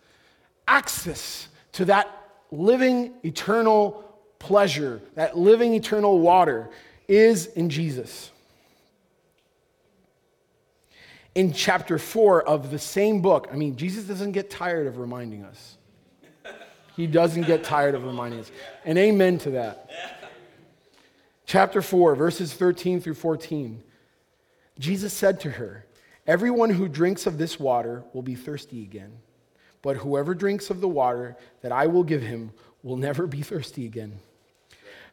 access 0.67 1.47
to 1.73 1.85
that 1.85 2.11
living, 2.51 3.15
eternal 3.23 4.05
pleasure, 4.41 5.01
that 5.15 5.39
living, 5.39 5.73
eternal 5.75 6.19
water, 6.19 6.69
is 7.07 7.47
in 7.47 7.71
Jesus. 7.71 8.33
In 11.37 11.53
chapter 11.53 11.97
4 11.97 12.49
of 12.49 12.73
the 12.73 12.79
same 12.79 13.23
book, 13.23 13.49
I 13.53 13.57
mean, 13.57 13.77
Jesus 13.77 14.05
doesn't 14.05 14.33
get 14.33 14.51
tired 14.51 14.89
of 14.89 14.99
reminding 14.99 15.45
us. 15.45 15.77
He 16.97 17.07
doesn't 17.07 17.47
get 17.47 17.63
tired 17.63 17.95
of 17.95 18.05
reminding 18.05 18.41
us. 18.41 18.51
And 18.85 18.99
amen 18.99 19.39
to 19.39 19.51
that 19.51 20.24
chapter 21.55 21.81
4, 21.81 22.17
verses 22.17 22.53
13 22.53 23.01
through 23.01 23.15
14, 23.15 23.81
Jesus 24.77 25.13
said 25.13 25.39
to 25.39 25.53
her, 25.53 25.87
Everyone 26.27 26.71
who 26.71 26.89
drinks 26.89 27.27
of 27.27 27.39
this 27.39 27.61
water 27.61 28.03
will 28.13 28.23
be 28.23 28.35
thirsty 28.35 28.83
again. 28.83 29.13
But 29.81 29.99
whoever 29.99 30.35
drinks 30.35 30.69
of 30.69 30.81
the 30.81 30.89
water 30.89 31.37
that 31.61 31.71
I 31.71 31.87
will 31.87 32.03
give 32.03 32.23
him 32.23 32.51
will 32.83 32.97
never 32.97 33.29
be 33.29 33.41
thirsty 33.41 33.87
again. 33.87 34.19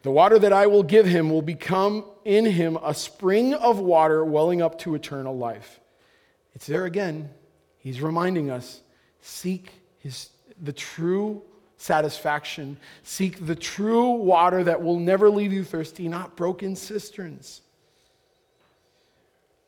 The 0.02 0.10
water 0.10 0.40
that 0.40 0.52
I 0.52 0.66
will 0.66 0.82
give 0.82 1.06
him 1.06 1.30
will 1.30 1.44
become 1.44 2.06
in 2.26 2.46
him 2.46 2.76
a 2.84 2.96
spring 2.96 3.54
of 3.54 3.78
water 3.78 4.26
welling 4.26 4.64
up 4.64 4.80
to 4.80 4.96
eternal 4.96 5.38
life. 5.38 5.80
It's 6.56 6.66
there 6.66 6.86
again. 6.86 7.30
He's 7.78 8.02
reminding 8.02 8.50
us 8.50 8.82
seek 9.22 9.74
his, 10.00 10.32
the 10.60 10.74
true 10.74 11.44
satisfaction. 11.82 12.78
Seek 13.04 13.46
the 13.46 13.56
true 13.56 14.12
water 14.12 14.64
that 14.64 14.82
will 14.82 15.00
never 15.00 15.30
leave 15.30 15.52
you 15.52 15.64
thirsty, 15.64 16.08
not 16.08 16.36
broken 16.36 16.76
cisterns. 16.76 17.62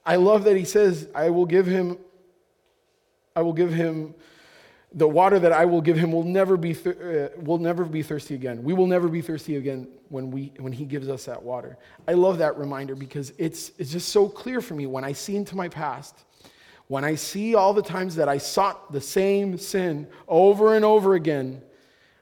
I 0.06 0.17
love 0.17 0.43
that 0.43 0.56
he 0.56 0.65
says, 0.65 1.08
I 1.15 1.30
will 1.30 1.45
give 1.45 1.65
him, 1.65 1.97
I 3.36 3.41
will 3.41 3.54
give 3.54 3.73
him, 3.73 4.13
the 4.95 5.08
water 5.08 5.39
that 5.39 5.52
I 5.52 5.65
will 5.65 5.82
give 5.82 5.97
him 5.97 6.12
will 6.12 6.23
never 6.23 6.56
be, 6.56 6.73
uh, 6.73 7.30
will 7.38 7.58
never 7.58 7.84
be 7.84 8.04
thirsty 8.04 8.36
again. 8.36 8.63
We 8.63 8.73
will 8.73 8.86
never 8.86 9.08
be 9.08 9.21
thirsty 9.21 9.56
again 9.56 9.88
when, 10.10 10.30
we, 10.30 10.52
when 10.60 10.71
he 10.71 10.86
gives 10.86 11.10
us 11.10 11.26
that 11.26 11.41
water. 11.41 11.78
I 12.08 12.13
love 12.13 12.38
that 12.38 12.58
reminder 12.58 12.93
because 12.93 13.34
it's, 13.39 13.71
it's 13.80 13.91
just 13.91 14.10
so 14.10 14.30
clear 14.30 14.62
for 14.62 14.76
me 14.76 14.86
when 14.86 15.04
I 15.04 15.13
see 15.13 15.36
into 15.36 15.56
my 15.56 15.67
past, 15.67 16.15
when 16.89 17.04
I 17.04 17.15
see 17.15 17.56
all 17.56 17.73
the 17.73 17.82
times 17.82 18.15
that 18.17 18.30
I 18.30 18.38
sought 18.38 18.91
the 18.91 19.02
same 19.02 19.58
sin 19.58 20.08
over 20.28 20.76
and 20.76 20.86
over 20.86 21.15
again, 21.15 21.63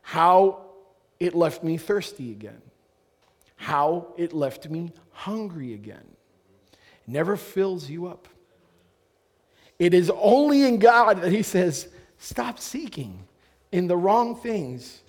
how 0.02 0.62
it 1.20 1.36
left 1.36 1.64
me 1.64 1.78
thirsty 1.78 2.32
again, 2.32 2.62
how 3.56 4.08
it 4.18 4.34
left 4.34 4.70
me 4.70 4.92
hungry 5.12 5.74
again. 5.74 6.06
It 6.74 7.08
never 7.08 7.38
fills 7.38 7.90
you 7.90 8.08
up. 8.08 8.28
It 9.80 9.94
is 9.94 10.12
only 10.16 10.64
in 10.64 10.80
God 10.80 11.22
that 11.22 11.32
He 11.32 11.44
says, 11.44 11.88
stop 12.18 12.60
seeking 12.60 13.28
in 13.72 13.88
the 13.88 13.98
wrong 13.98 14.36
things. 14.36 15.02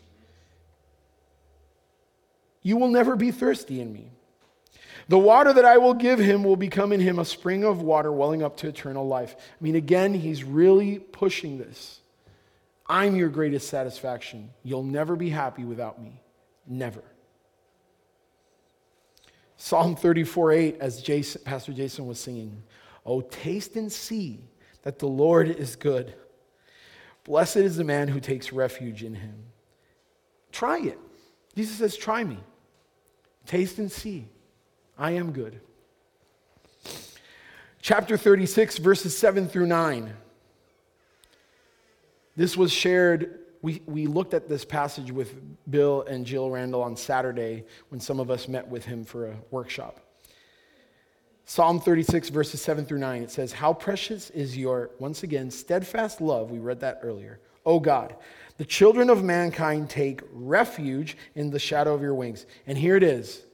You 2.62 2.76
will 2.76 2.88
never 2.88 3.16
be 3.16 3.30
thirsty 3.30 3.80
in 3.80 3.92
me. 3.92 4.10
The 5.08 5.18
water 5.18 5.52
that 5.52 5.64
I 5.64 5.78
will 5.78 5.94
give 5.94 6.18
him 6.18 6.44
will 6.44 6.56
become 6.56 6.92
in 6.92 7.00
him 7.00 7.18
a 7.18 7.24
spring 7.24 7.64
of 7.64 7.82
water 7.82 8.12
welling 8.12 8.42
up 8.42 8.56
to 8.58 8.68
eternal 8.68 9.06
life. 9.06 9.34
I 9.38 9.64
mean, 9.64 9.74
again, 9.74 10.14
he's 10.14 10.44
really 10.44 11.00
pushing 11.00 11.58
this. 11.58 11.98
I'm 12.86 13.16
your 13.16 13.28
greatest 13.28 13.68
satisfaction. 13.68 14.50
You'll 14.62 14.82
never 14.82 15.16
be 15.16 15.30
happy 15.30 15.64
without 15.64 16.02
me. 16.02 16.20
Never. 16.66 17.02
Psalm 19.56 19.94
34 19.94 20.52
8, 20.52 20.76
as 20.80 21.02
Jason, 21.02 21.42
Pastor 21.44 21.72
Jason 21.72 22.06
was 22.06 22.18
singing, 22.18 22.62
Oh, 23.06 23.20
taste 23.20 23.76
and 23.76 23.90
see 23.90 24.40
that 24.82 24.98
the 24.98 25.06
Lord 25.06 25.48
is 25.48 25.76
good. 25.76 26.14
Blessed 27.24 27.58
is 27.58 27.76
the 27.76 27.84
man 27.84 28.08
who 28.08 28.20
takes 28.20 28.52
refuge 28.52 29.04
in 29.04 29.14
him. 29.14 29.34
Try 30.50 30.80
it. 30.80 30.98
Jesus 31.54 31.76
says, 31.76 31.96
Try 31.96 32.24
me. 32.24 32.38
Taste 33.46 33.78
and 33.78 33.90
see. 33.90 34.28
I 34.98 35.12
am 35.12 35.32
good. 35.32 35.60
Chapter 37.80 38.16
36, 38.16 38.78
verses 38.78 39.16
7 39.16 39.48
through 39.48 39.66
9. 39.66 40.14
This 42.36 42.56
was 42.56 42.72
shared 42.72 43.38
we, 43.62 43.80
we 43.86 44.08
looked 44.08 44.34
at 44.34 44.48
this 44.48 44.64
passage 44.64 45.12
with 45.12 45.34
Bill 45.70 46.02
and 46.02 46.26
Jill 46.26 46.50
Randall 46.50 46.82
on 46.82 46.96
Saturday 46.96 47.64
when 47.88 48.00
some 48.00 48.18
of 48.18 48.30
us 48.30 48.48
met 48.48 48.66
with 48.66 48.84
him 48.84 49.04
for 49.04 49.28
a 49.28 49.36
workshop. 49.52 50.00
Psalm 51.44 51.80
36, 51.80 52.28
verses 52.30 52.60
7 52.60 52.84
through 52.84 52.98
9, 52.98 53.22
it 53.22 53.30
says, 53.30 53.52
How 53.52 53.72
precious 53.72 54.30
is 54.30 54.56
your, 54.56 54.90
once 54.98 55.22
again, 55.22 55.50
steadfast 55.50 56.20
love. 56.20 56.50
We 56.50 56.58
read 56.58 56.80
that 56.80 57.00
earlier. 57.02 57.40
O 57.64 57.78
God, 57.78 58.16
the 58.58 58.64
children 58.64 59.10
of 59.10 59.22
mankind 59.22 59.88
take 59.88 60.22
refuge 60.32 61.16
in 61.36 61.50
the 61.50 61.58
shadow 61.58 61.94
of 61.94 62.02
your 62.02 62.14
wings. 62.14 62.46
And 62.66 62.76
here 62.76 62.96
it 62.96 63.02
is 63.04 63.44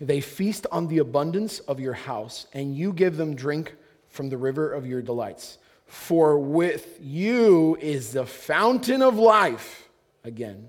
they 0.00 0.22
feast 0.22 0.66
on 0.72 0.86
the 0.88 0.98
abundance 0.98 1.58
of 1.60 1.78
your 1.78 1.92
house, 1.92 2.46
and 2.54 2.74
you 2.74 2.92
give 2.92 3.18
them 3.18 3.34
drink 3.34 3.74
from 4.08 4.30
the 4.30 4.38
river 4.38 4.72
of 4.72 4.86
your 4.86 5.02
delights. 5.02 5.58
For 5.90 6.38
with 6.38 7.00
you 7.02 7.76
is 7.80 8.12
the 8.12 8.24
fountain 8.24 9.02
of 9.02 9.18
life. 9.18 9.88
Again, 10.22 10.68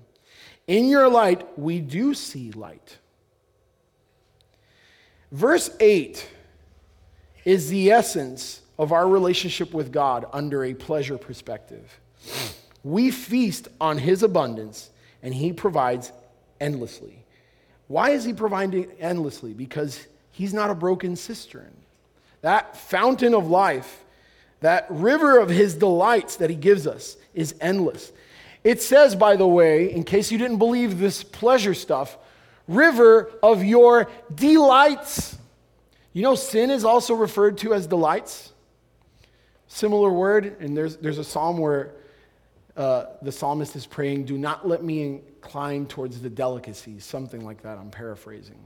in 0.66 0.88
your 0.88 1.08
light, 1.08 1.56
we 1.56 1.78
do 1.78 2.12
see 2.12 2.50
light. 2.50 2.98
Verse 5.30 5.70
8 5.78 6.28
is 7.44 7.70
the 7.70 7.92
essence 7.92 8.62
of 8.76 8.90
our 8.90 9.06
relationship 9.06 9.72
with 9.72 9.92
God 9.92 10.26
under 10.32 10.64
a 10.64 10.74
pleasure 10.74 11.18
perspective. 11.18 12.00
We 12.82 13.12
feast 13.12 13.68
on 13.80 13.98
His 13.98 14.24
abundance, 14.24 14.90
and 15.22 15.32
He 15.32 15.52
provides 15.52 16.10
endlessly. 16.60 17.24
Why 17.86 18.10
is 18.10 18.24
He 18.24 18.32
providing 18.32 18.90
endlessly? 18.98 19.52
Because 19.52 20.04
He's 20.32 20.52
not 20.52 20.68
a 20.68 20.74
broken 20.74 21.14
cistern. 21.14 21.76
That 22.40 22.76
fountain 22.76 23.34
of 23.34 23.46
life, 23.46 24.04
that 24.62 24.86
river 24.88 25.38
of 25.38 25.48
His 25.48 25.74
delights 25.74 26.36
that 26.36 26.50
He 26.50 26.56
gives 26.56 26.86
us, 26.86 27.16
is 27.34 27.54
endless. 27.60 28.12
It 28.64 28.80
says, 28.80 29.14
by 29.14 29.36
the 29.36 29.46
way, 29.46 29.92
in 29.92 30.04
case 30.04 30.30
you 30.30 30.38
didn't 30.38 30.58
believe 30.58 30.98
this 30.98 31.22
pleasure 31.22 31.74
stuff, 31.74 32.16
river 32.68 33.30
of 33.42 33.64
your 33.64 34.10
delights. 34.34 35.36
You 36.12 36.22
know, 36.22 36.34
sin 36.34 36.70
is 36.70 36.84
also 36.84 37.14
referred 37.14 37.58
to 37.58 37.74
as 37.74 37.86
delights. 37.86 38.52
Similar 39.66 40.10
word, 40.10 40.56
and 40.60 40.76
there's, 40.76 40.96
there's 40.96 41.18
a 41.18 41.24
psalm 41.24 41.58
where 41.58 41.94
uh, 42.76 43.06
the 43.22 43.32
psalmist 43.32 43.74
is 43.74 43.86
praying, 43.86 44.24
Do 44.24 44.38
not 44.38 44.68
let 44.68 44.82
me 44.82 45.02
incline 45.02 45.86
towards 45.86 46.20
the 46.20 46.30
delicacies, 46.30 47.04
something 47.04 47.44
like 47.44 47.62
that. 47.62 47.78
I'm 47.78 47.90
paraphrasing. 47.90 48.58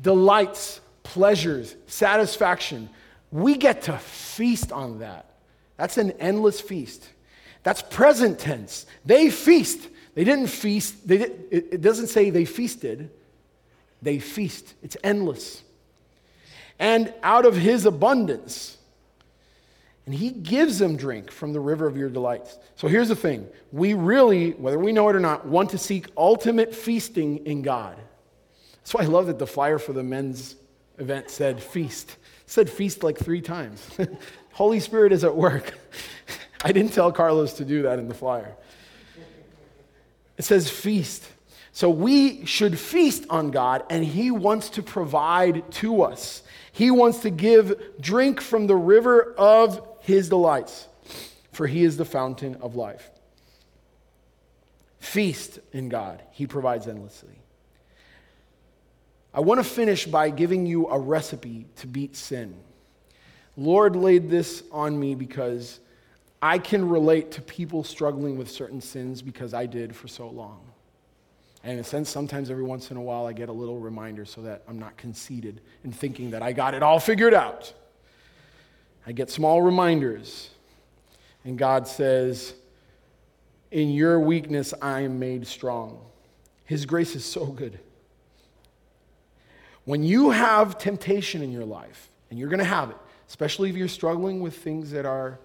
Delights, 0.00 0.80
pleasures, 1.02 1.76
satisfaction. 1.86 2.90
We 3.32 3.56
get 3.56 3.82
to 3.82 3.98
feast 3.98 4.70
on 4.70 5.00
that. 5.00 5.26
That's 5.76 5.98
an 5.98 6.12
endless 6.12 6.60
feast. 6.60 7.08
That's 7.62 7.82
present 7.82 8.38
tense. 8.38 8.86
They 9.04 9.30
feast. 9.30 9.88
They 10.14 10.24
didn't 10.24 10.48
feast. 10.48 11.08
They 11.08 11.18
did, 11.18 11.44
it 11.50 11.80
doesn't 11.80 12.08
say 12.08 12.30
they 12.30 12.44
feasted. 12.44 13.10
They 14.02 14.18
feast. 14.18 14.74
It's 14.82 14.96
endless. 15.02 15.62
And 16.78 17.12
out 17.22 17.46
of 17.46 17.56
his 17.56 17.86
abundance, 17.86 18.76
and 20.04 20.14
he 20.14 20.30
gives 20.30 20.78
them 20.78 20.96
drink 20.96 21.30
from 21.30 21.52
the 21.52 21.60
river 21.60 21.86
of 21.86 21.96
your 21.96 22.10
delights. 22.10 22.58
So 22.74 22.88
here's 22.88 23.08
the 23.08 23.16
thing 23.16 23.48
we 23.70 23.94
really, 23.94 24.50
whether 24.50 24.78
we 24.78 24.92
know 24.92 25.08
it 25.08 25.16
or 25.16 25.20
not, 25.20 25.46
want 25.46 25.70
to 25.70 25.78
seek 25.78 26.06
ultimate 26.16 26.74
feasting 26.74 27.46
in 27.46 27.62
God. 27.62 27.96
That's 28.76 28.94
why 28.94 29.02
I 29.02 29.06
love 29.06 29.28
that 29.28 29.38
the 29.38 29.46
flyer 29.46 29.78
for 29.78 29.92
the 29.92 30.02
men's 30.02 30.56
event 30.98 31.30
said 31.30 31.62
feast. 31.62 32.16
Said 32.52 32.68
feast 32.68 33.02
like 33.02 33.16
three 33.16 33.40
times. 33.40 33.82
Holy 34.52 34.78
Spirit 34.78 35.10
is 35.12 35.24
at 35.24 35.34
work. 35.34 35.72
I 36.62 36.70
didn't 36.70 36.92
tell 36.92 37.10
Carlos 37.10 37.54
to 37.54 37.64
do 37.64 37.80
that 37.84 37.98
in 37.98 38.08
the 38.08 38.14
flyer. 38.14 38.54
It 40.36 40.42
says 40.44 40.68
feast. 40.68 41.26
So 41.72 41.88
we 41.88 42.44
should 42.44 42.78
feast 42.78 43.24
on 43.30 43.52
God, 43.52 43.84
and 43.88 44.04
He 44.04 44.30
wants 44.30 44.68
to 44.68 44.82
provide 44.82 45.72
to 45.76 46.02
us. 46.02 46.42
He 46.72 46.90
wants 46.90 47.20
to 47.20 47.30
give 47.30 47.72
drink 47.98 48.42
from 48.42 48.66
the 48.66 48.76
river 48.76 49.32
of 49.38 49.80
His 50.00 50.28
delights, 50.28 50.88
for 51.52 51.66
He 51.66 51.84
is 51.84 51.96
the 51.96 52.04
fountain 52.04 52.56
of 52.56 52.76
life. 52.76 53.10
Feast 55.00 55.58
in 55.72 55.88
God, 55.88 56.22
He 56.32 56.46
provides 56.46 56.86
endlessly. 56.86 57.41
I 59.34 59.40
want 59.40 59.58
to 59.58 59.64
finish 59.64 60.06
by 60.06 60.30
giving 60.30 60.66
you 60.66 60.88
a 60.88 60.98
recipe 60.98 61.66
to 61.76 61.86
beat 61.86 62.16
sin. 62.16 62.54
Lord 63.56 63.96
laid 63.96 64.30
this 64.30 64.62
on 64.70 64.98
me 64.98 65.14
because 65.14 65.80
I 66.40 66.58
can 66.58 66.88
relate 66.88 67.32
to 67.32 67.42
people 67.42 67.84
struggling 67.84 68.36
with 68.36 68.50
certain 68.50 68.80
sins 68.80 69.22
because 69.22 69.54
I 69.54 69.66
did 69.66 69.94
for 69.94 70.08
so 70.08 70.28
long. 70.28 70.60
And 71.62 71.74
in 71.74 71.78
a 71.78 71.84
sense, 71.84 72.10
sometimes 72.10 72.50
every 72.50 72.64
once 72.64 72.90
in 72.90 72.96
a 72.96 73.00
while, 73.00 73.26
I 73.26 73.32
get 73.32 73.48
a 73.48 73.52
little 73.52 73.78
reminder 73.78 74.24
so 74.24 74.42
that 74.42 74.62
I'm 74.68 74.78
not 74.78 74.96
conceited 74.96 75.60
in 75.84 75.92
thinking 75.92 76.32
that 76.32 76.42
I 76.42 76.52
got 76.52 76.74
it 76.74 76.82
all 76.82 76.98
figured 76.98 77.34
out. 77.34 77.72
I 79.06 79.12
get 79.12 79.30
small 79.30 79.62
reminders. 79.62 80.50
And 81.44 81.56
God 81.56 81.86
says, 81.86 82.54
In 83.70 83.92
your 83.92 84.18
weakness, 84.18 84.74
I 84.82 85.02
am 85.02 85.18
made 85.20 85.46
strong. 85.46 86.00
His 86.64 86.84
grace 86.84 87.14
is 87.14 87.24
so 87.24 87.46
good. 87.46 87.78
When 89.84 90.02
you 90.02 90.30
have 90.30 90.78
temptation 90.78 91.42
in 91.42 91.50
your 91.52 91.64
life, 91.64 92.10
and 92.32 92.38
you're 92.38 92.48
going 92.48 92.60
to 92.60 92.64
have 92.64 92.88
it, 92.88 92.96
especially 93.28 93.68
if 93.68 93.76
you're 93.76 93.88
struggling 93.88 94.40
with 94.40 94.56
things 94.56 94.90
that 94.92 95.04
are 95.04 95.38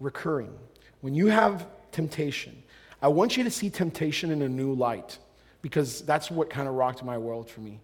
recurring. 0.00 0.52
When 1.00 1.14
you 1.14 1.28
have 1.28 1.66
temptation, 1.92 2.62
I 3.00 3.08
want 3.08 3.38
you 3.38 3.44
to 3.44 3.50
see 3.50 3.70
temptation 3.70 4.30
in 4.30 4.42
a 4.42 4.48
new 4.48 4.74
light 4.74 5.18
because 5.62 6.02
that's 6.02 6.30
what 6.30 6.50
kind 6.50 6.68
of 6.68 6.74
rocked 6.74 7.02
my 7.02 7.16
world 7.16 7.48
for 7.48 7.62
me. 7.62 7.80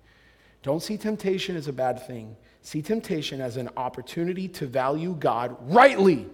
Don't 0.62 0.82
see 0.82 0.98
temptation 0.98 1.56
as 1.56 1.66
a 1.66 1.72
bad 1.72 2.06
thing. 2.06 2.36
See 2.60 2.82
temptation 2.82 3.40
as 3.40 3.56
an 3.56 3.70
opportunity 3.74 4.48
to 4.48 4.66
value 4.66 5.14
God 5.14 5.56
rightly. 5.62 6.26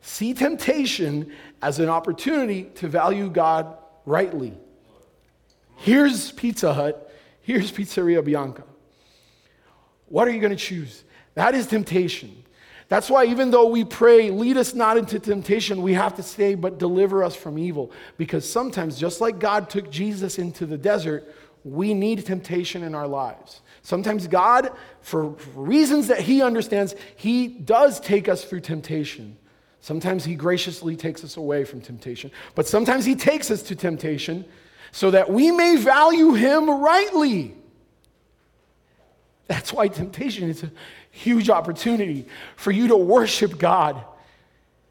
See 0.00 0.32
temptation 0.32 1.30
as 1.60 1.78
an 1.78 1.90
opportunity 1.90 2.64
to 2.76 2.88
value 2.88 3.28
God 3.28 3.76
rightly. 4.06 4.54
Here's 5.76 6.32
Pizza 6.32 6.72
Hut. 6.72 7.07
Here's 7.48 7.72
Pizzeria 7.72 8.22
Bianco. 8.22 8.62
What 10.08 10.28
are 10.28 10.30
you 10.30 10.38
going 10.38 10.54
to 10.54 10.62
choose? 10.62 11.02
That 11.32 11.54
is 11.54 11.66
temptation. 11.66 12.44
That's 12.88 13.08
why, 13.08 13.24
even 13.24 13.50
though 13.50 13.68
we 13.68 13.86
pray, 13.86 14.30
lead 14.30 14.58
us 14.58 14.74
not 14.74 14.98
into 14.98 15.18
temptation, 15.18 15.80
we 15.80 15.94
have 15.94 16.14
to 16.16 16.22
say, 16.22 16.54
but 16.54 16.76
deliver 16.76 17.24
us 17.24 17.34
from 17.34 17.58
evil. 17.58 17.90
Because 18.18 18.46
sometimes, 18.46 18.98
just 18.98 19.22
like 19.22 19.38
God 19.38 19.70
took 19.70 19.90
Jesus 19.90 20.38
into 20.38 20.66
the 20.66 20.76
desert, 20.76 21.34
we 21.64 21.94
need 21.94 22.26
temptation 22.26 22.82
in 22.82 22.94
our 22.94 23.08
lives. 23.08 23.62
Sometimes, 23.80 24.26
God, 24.26 24.70
for 25.00 25.28
reasons 25.54 26.08
that 26.08 26.20
He 26.20 26.42
understands, 26.42 26.94
He 27.16 27.48
does 27.48 27.98
take 27.98 28.28
us 28.28 28.44
through 28.44 28.60
temptation. 28.60 29.38
Sometimes 29.80 30.22
He 30.22 30.34
graciously 30.34 30.96
takes 30.96 31.24
us 31.24 31.38
away 31.38 31.64
from 31.64 31.80
temptation. 31.80 32.30
But 32.54 32.68
sometimes 32.68 33.06
He 33.06 33.14
takes 33.14 33.50
us 33.50 33.62
to 33.62 33.74
temptation 33.74 34.44
so 34.92 35.10
that 35.10 35.30
we 35.30 35.50
may 35.50 35.76
value 35.76 36.32
Him 36.32 36.68
rightly. 36.68 37.54
That's 39.46 39.72
why 39.72 39.88
temptation 39.88 40.48
is 40.48 40.62
a 40.62 40.70
huge 41.10 41.50
opportunity 41.50 42.26
for 42.56 42.70
you 42.70 42.88
to 42.88 42.96
worship 42.96 43.58
God. 43.58 44.04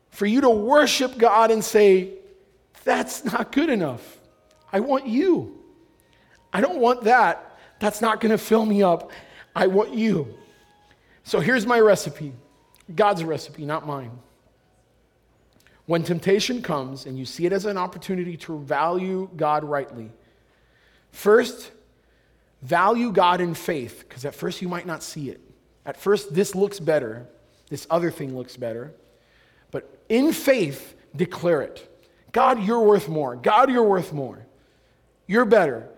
For 0.09 0.25
you 0.25 0.41
to 0.41 0.49
worship 0.49 1.17
God 1.17 1.51
and 1.51 1.63
say, 1.63 2.13
that's 2.83 3.23
not 3.23 3.51
good 3.51 3.69
enough. 3.69 4.17
I 4.73 4.79
want 4.79 5.07
you. 5.07 5.57
I 6.51 6.61
don't 6.61 6.79
want 6.79 7.03
that. 7.03 7.57
That's 7.79 8.01
not 8.01 8.19
going 8.19 8.31
to 8.31 8.37
fill 8.37 8.65
me 8.65 8.81
up. 8.81 9.11
I 9.55 9.67
want 9.67 9.93
you. 9.93 10.35
So 11.23 11.39
here's 11.39 11.65
my 11.65 11.79
recipe 11.79 12.33
God's 12.95 13.23
recipe, 13.23 13.65
not 13.65 13.85
mine. 13.85 14.11
When 15.87 16.03
temptation 16.03 16.61
comes 16.61 17.05
and 17.05 17.17
you 17.17 17.25
see 17.25 17.45
it 17.45 17.53
as 17.53 17.65
an 17.65 17.77
opportunity 17.77 18.37
to 18.37 18.59
value 18.59 19.29
God 19.35 19.63
rightly, 19.63 20.11
first, 21.11 21.71
Value 22.61 23.11
God 23.11 23.39
in 23.39 23.53
faith, 23.53 24.05
because 24.07 24.25
at 24.25 24.33
first 24.33 24.61
you 24.61 24.67
might 24.67 24.85
not 24.87 25.03
see 25.03 25.29
it. 25.29 25.39
At 25.85 25.97
first, 25.97 26.33
this 26.33 26.55
looks 26.55 26.79
better, 26.79 27.27
this 27.69 27.85
other 27.89 28.11
thing 28.11 28.35
looks 28.35 28.57
better. 28.57 28.93
But 29.71 30.03
in 30.09 30.33
faith, 30.33 30.95
declare 31.15 31.61
it 31.61 31.87
God, 32.31 32.63
you're 32.63 32.81
worth 32.81 33.07
more. 33.07 33.35
God, 33.35 33.71
you're 33.71 33.83
worth 33.83 34.11
more. 34.11 34.45
You're 35.27 35.45
better. 35.45 35.89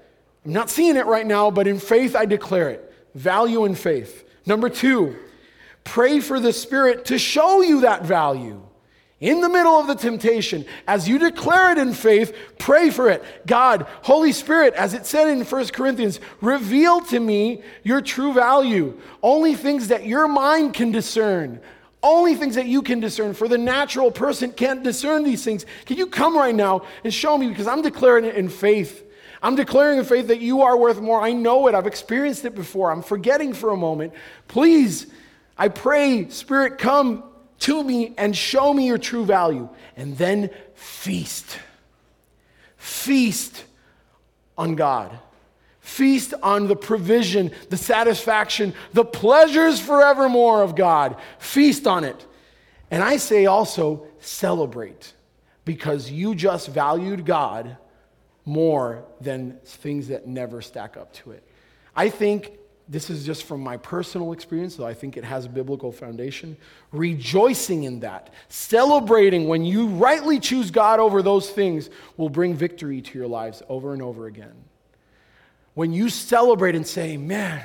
I'm 0.46 0.54
not 0.54 0.70
seeing 0.70 0.96
it 0.96 1.06
right 1.06 1.26
now, 1.26 1.52
but 1.52 1.68
in 1.68 1.80
faith, 1.80 2.16
I 2.16 2.26
declare 2.26 2.70
it. 2.70 2.94
Value 3.14 3.66
in 3.66 3.76
faith. 3.76 4.28
Number 4.46 4.70
two, 4.70 5.18
pray 5.84 6.20
for 6.20 6.40
the 6.40 6.54
Spirit 6.54 7.06
to 7.06 7.18
show 7.18 7.62
you 7.62 7.82
that 7.82 8.04
value 8.04 8.62
in 9.20 9.42
the 9.42 9.50
middle 9.50 9.74
of 9.74 9.88
the 9.88 9.96
temptation, 9.96 10.66
as 10.88 11.10
you 11.10 11.20
declare 11.20 11.72
it 11.74 11.78
in 11.78 11.94
faith, 11.94 12.34
pray 12.58 12.90
for 12.90 13.10
it. 13.10 13.24
God, 13.46 13.86
Holy 14.02 14.32
Spirit, 14.32 14.74
as 14.76 14.94
it 14.94 15.06
said 15.06 15.28
in 15.28 15.44
1 15.44 15.68
Corinthians, 15.68 16.22
reveal 16.40 17.02
to 17.02 17.20
me 17.20 17.62
your 17.84 18.00
true 18.02 18.32
value. 18.32 18.98
Only 19.22 19.56
things 19.56 19.90
that 19.90 20.06
your 20.06 20.28
mind 20.30 20.74
can 20.74 20.92
discern. 20.92 21.60
Only 22.02 22.36
things 22.36 22.56
that 22.56 22.68
you 22.68 22.82
can 22.82 23.02
discern. 23.02 23.34
For 23.34 23.50
the 23.50 23.58
natural 23.58 24.10
person 24.10 24.54
can't 24.54 24.84
discern 24.84 25.24
these 25.24 25.44
things. 25.44 25.66
Can 25.86 25.98
you 25.98 26.08
come 26.08 26.38
right 26.38 26.56
now 26.56 26.84
and 27.04 27.14
show 27.14 27.38
me? 27.38 27.50
Because 27.50 27.68
I'm 27.68 27.82
declaring 27.82 28.24
it 28.24 28.36
in 28.36 28.48
faith. 28.48 29.06
I'm 29.42 29.56
declaring 29.56 30.00
in 30.00 30.06
faith 30.06 30.28
that 30.28 30.40
you 30.40 30.62
are 30.62 30.78
worth 30.78 31.02
more. 31.02 31.22
I 31.22 31.34
know 31.34 31.68
it. 31.68 31.76
I've 31.76 31.88
experienced 31.88 32.46
it 32.46 32.56
before. 32.56 32.90
I'm 32.90 33.02
forgetting 33.02 33.54
for 33.54 33.72
a 33.72 33.78
moment. 33.78 34.14
Please, 34.48 35.08
I 35.58 35.68
pray, 35.68 36.30
Spirit, 36.30 36.78
come 36.78 37.24
to 37.60 37.84
me 37.84 38.14
and 38.18 38.36
show 38.36 38.74
me 38.74 38.88
your 38.88 38.98
true 38.98 39.26
value. 39.26 39.70
And 39.96 40.18
then 40.18 40.50
feast. 40.74 41.60
Feast 42.78 43.66
on 44.58 44.76
God. 44.76 45.18
Feast 45.82 46.34
on 46.44 46.68
the 46.68 46.76
provision, 46.76 47.52
the 47.70 47.78
satisfaction, 47.78 48.74
the 48.94 49.04
pleasures 49.04 49.80
forevermore 49.80 50.62
of 50.62 50.76
God. 50.76 51.16
Feast 51.40 51.88
on 51.88 52.04
it. 52.04 52.26
And 52.92 53.02
I 53.04 53.18
say 53.18 53.46
also, 53.46 54.06
celebrate 54.20 55.14
because 55.66 56.12
you 56.12 56.36
just 56.36 56.68
valued 56.68 57.26
God 57.26 57.78
more 58.46 59.04
than 59.22 59.60
things 59.64 60.08
that 60.08 60.28
never 60.28 60.62
stack 60.62 60.98
up 60.98 61.14
to 61.14 61.32
it. 61.32 61.44
I 61.96 62.10
think 62.10 62.59
this 62.90 63.12
is 63.12 63.24
just 63.24 63.44
from 63.44 63.62
my 63.62 63.78
personal 63.78 64.34
experience, 64.34 64.76
though 64.76 64.88
I 64.88 64.96
think 64.96 65.16
it 65.16 65.24
has 65.24 65.46
a 65.46 65.50
biblical 65.50 65.92
foundation. 65.92 66.58
Rejoicing 66.92 67.84
in 67.84 68.00
that, 68.00 68.34
celebrating 68.48 69.48
when 69.48 69.64
you 69.64 69.88
rightly 69.88 70.40
choose 70.40 70.72
God 70.72 71.00
over 71.00 71.22
those 71.22 71.52
things, 71.52 71.92
will 72.18 72.30
bring 72.30 72.56
victory 72.56 73.02
to 73.04 73.18
your 73.18 73.28
lives 73.28 73.62
over 73.70 73.94
and 73.94 74.02
over 74.02 74.26
again. 74.26 74.56
When 75.76 75.94
you 75.94 76.10
celebrate 76.10 76.74
and 76.74 76.86
say, 76.86 77.16
Man, 77.16 77.64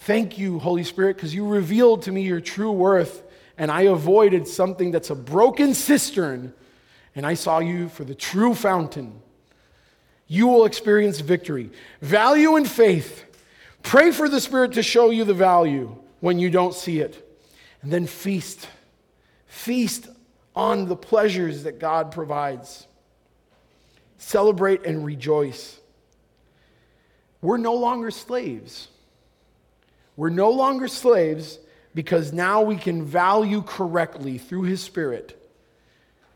thank 0.00 0.38
you, 0.38 0.58
Holy 0.58 0.82
Spirit, 0.82 1.14
because 1.14 1.32
you 1.32 1.46
revealed 1.46 2.02
to 2.02 2.12
me 2.12 2.22
your 2.22 2.40
true 2.40 2.72
worth, 2.72 3.22
and 3.56 3.70
I 3.70 3.82
avoided 3.82 4.48
something 4.48 4.90
that's 4.90 5.10
a 5.10 5.14
broken 5.14 5.72
cistern, 5.72 6.52
and 7.14 7.24
I 7.24 7.34
saw 7.34 7.60
you 7.60 7.88
for 7.88 8.02
the 8.02 8.14
true 8.14 8.56
fountain, 8.56 9.22
you 10.26 10.48
will 10.48 10.64
experience 10.64 11.20
victory. 11.20 11.70
Value 12.00 12.56
and 12.56 12.68
faith 12.68 13.25
Pray 13.86 14.10
for 14.10 14.28
the 14.28 14.40
Spirit 14.40 14.72
to 14.72 14.82
show 14.82 15.10
you 15.10 15.22
the 15.22 15.32
value 15.32 15.94
when 16.18 16.40
you 16.40 16.50
don't 16.50 16.74
see 16.74 16.98
it. 16.98 17.24
And 17.82 17.92
then 17.92 18.08
feast. 18.08 18.68
Feast 19.46 20.08
on 20.56 20.88
the 20.88 20.96
pleasures 20.96 21.62
that 21.62 21.78
God 21.78 22.10
provides. 22.10 22.84
Celebrate 24.18 24.84
and 24.84 25.04
rejoice. 25.04 25.78
We're 27.40 27.58
no 27.58 27.74
longer 27.74 28.10
slaves. 28.10 28.88
We're 30.16 30.30
no 30.30 30.50
longer 30.50 30.88
slaves 30.88 31.60
because 31.94 32.32
now 32.32 32.62
we 32.62 32.78
can 32.78 33.04
value 33.04 33.62
correctly 33.62 34.38
through 34.38 34.62
His 34.62 34.82
Spirit. 34.82 35.40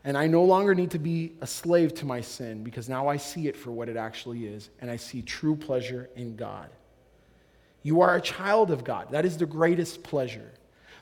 And 0.05 0.17
I 0.17 0.27
no 0.27 0.45
longer 0.45 0.73
need 0.73 0.91
to 0.91 0.99
be 0.99 1.33
a 1.41 1.47
slave 1.47 1.95
to 1.95 2.05
my 2.05 2.21
sin 2.21 2.63
because 2.63 2.87
now 2.87 3.09
I 3.09 3.17
see 3.17 3.49
it 3.49 3.57
for 3.57 3.71
what 3.71 3.89
it 3.89 3.97
actually 3.97 4.47
is, 4.47 4.69
and 4.79 4.89
I 4.89 4.95
see 4.95 5.21
true 5.21 5.57
pleasure 5.57 6.09
in 6.15 6.37
God. 6.37 6.69
You 7.83 8.01
are 8.01 8.15
a 8.15 8.21
child 8.21 8.71
of 8.71 8.83
God. 8.83 9.11
That 9.11 9.25
is 9.25 9.37
the 9.37 9.45
greatest 9.45 10.03
pleasure. 10.03 10.51